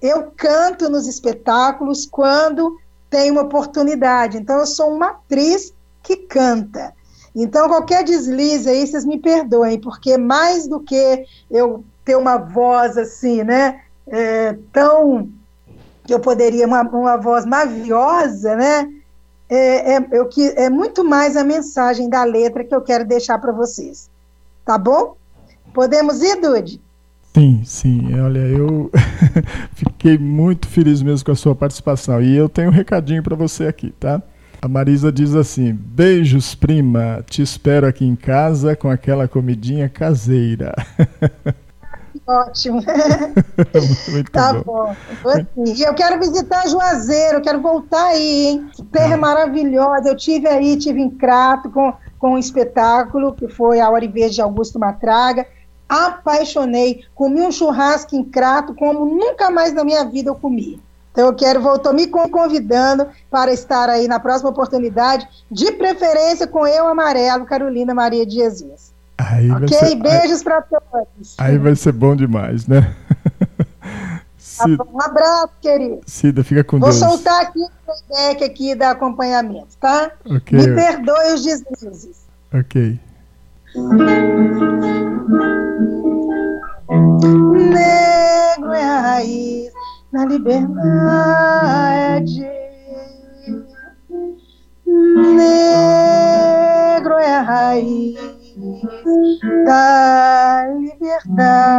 [0.02, 2.78] Eu canto nos espetáculos quando
[3.10, 4.38] tenho uma oportunidade.
[4.38, 6.94] Então, eu sou uma atriz que canta.
[7.36, 12.98] Então, qualquer deslize aí, vocês me perdoem, porque mais do que eu ter uma voz
[12.98, 13.82] assim, né?
[14.08, 15.30] É, tão.
[16.04, 18.90] que eu poderia, uma, uma voz maviosa, né?
[19.50, 23.38] É, é, eu, que, é muito mais a mensagem da letra que eu quero deixar
[23.38, 24.10] para vocês.
[24.66, 25.16] Tá bom?
[25.74, 26.82] Podemos ir, Dude?
[27.36, 28.20] Sim, sim.
[28.20, 28.92] Olha, eu
[29.74, 32.22] fiquei muito feliz mesmo com a sua participação.
[32.22, 34.22] E eu tenho um recadinho para você aqui, tá?
[34.62, 37.24] A Marisa diz assim: Beijos, prima.
[37.28, 40.74] Te espero aqui em casa com aquela comidinha caseira.
[42.26, 42.82] Ótimo.
[44.12, 44.96] Muito tá bom.
[45.24, 45.46] bom.
[45.66, 48.70] E eu quero visitar Juazeiro, eu quero voltar aí, hein?
[48.92, 49.18] Terra ah.
[49.18, 50.10] maravilhosa.
[50.10, 54.08] Eu tive aí, tive em Crato com, com um espetáculo que foi a Hora e
[54.08, 55.46] Verde de Augusto Matraga
[55.88, 60.82] apaixonei, comi um churrasco em Crato como nunca mais na minha vida eu comi.
[61.12, 66.66] Então eu quero, voltou me convidando para estar aí na próxima oportunidade, de preferência com
[66.66, 68.93] eu amarelo, Carolina Maria de Jesus.
[69.30, 69.68] Aí ok?
[69.70, 71.36] Ser, Beijos para todos.
[71.38, 72.94] Aí vai ser bom demais, né?
[74.38, 76.02] Cida, um abraço, querido.
[76.06, 77.00] Cida, fica com Vou Deus.
[77.00, 80.12] Vou soltar aqui o feedback aqui da acompanhamento, tá?
[80.26, 80.60] Okay.
[80.60, 82.24] Me perdoe os deslizes.
[82.54, 83.00] Ok.
[87.56, 89.74] Negro é a raiz
[90.12, 90.64] da liberdade.
[95.36, 98.43] Negro é a raiz
[99.66, 101.74] da liberdade.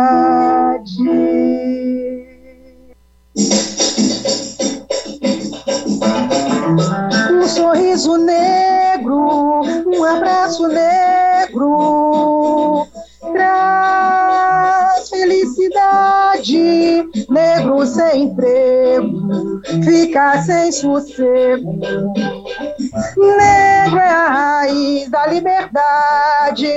[7.33, 12.87] Um sorriso negro, um abraço negro,
[13.33, 17.09] traz felicidade.
[17.31, 21.79] Negro sem emprego, fica sem sossego.
[23.17, 26.69] Negro é a raiz da liberdade,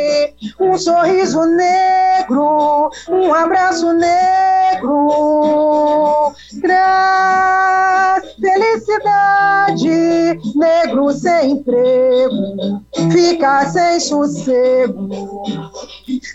[0.60, 5.14] um sorriso negro, um abraço negro,
[6.60, 9.38] traz felicidade.
[10.56, 15.44] Negro sem emprego, fica sem sossego.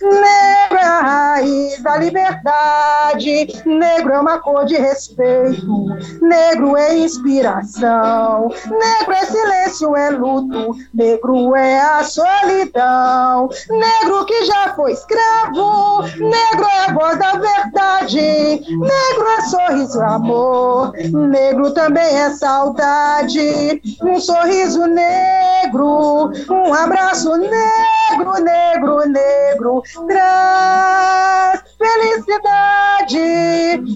[0.03, 5.87] Negro é a raiz da liberdade, negro é uma cor de respeito,
[6.21, 14.75] negro é inspiração, negro é silêncio, é luto, negro é a solidão, negro que já
[14.75, 20.93] foi escravo, negro é a voz da verdade, negro é sorriso, amor,
[21.29, 33.19] negro também é saudade, um sorriso negro, um abraço negro, negro, negro, traz felicidade,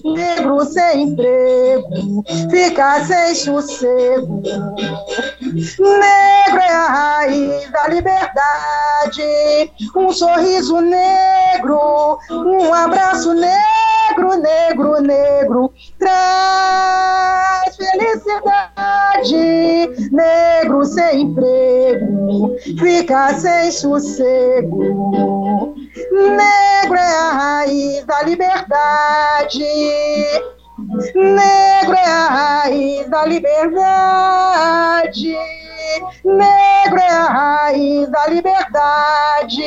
[0.05, 4.43] negro sem emprego, fica sem sossego.
[5.79, 17.77] Negro é a raiz da liberdade, um sorriso negro, um abraço negro, negro, negro, traz
[17.77, 19.37] felicidade,
[20.13, 25.77] negro sem emprego, fica sem sossego.
[26.13, 29.65] Negro é a raiz da liberdade.
[31.15, 34.57] Negro é a raiz da liberdade.
[36.25, 39.63] Negro é a raiz da liberdade.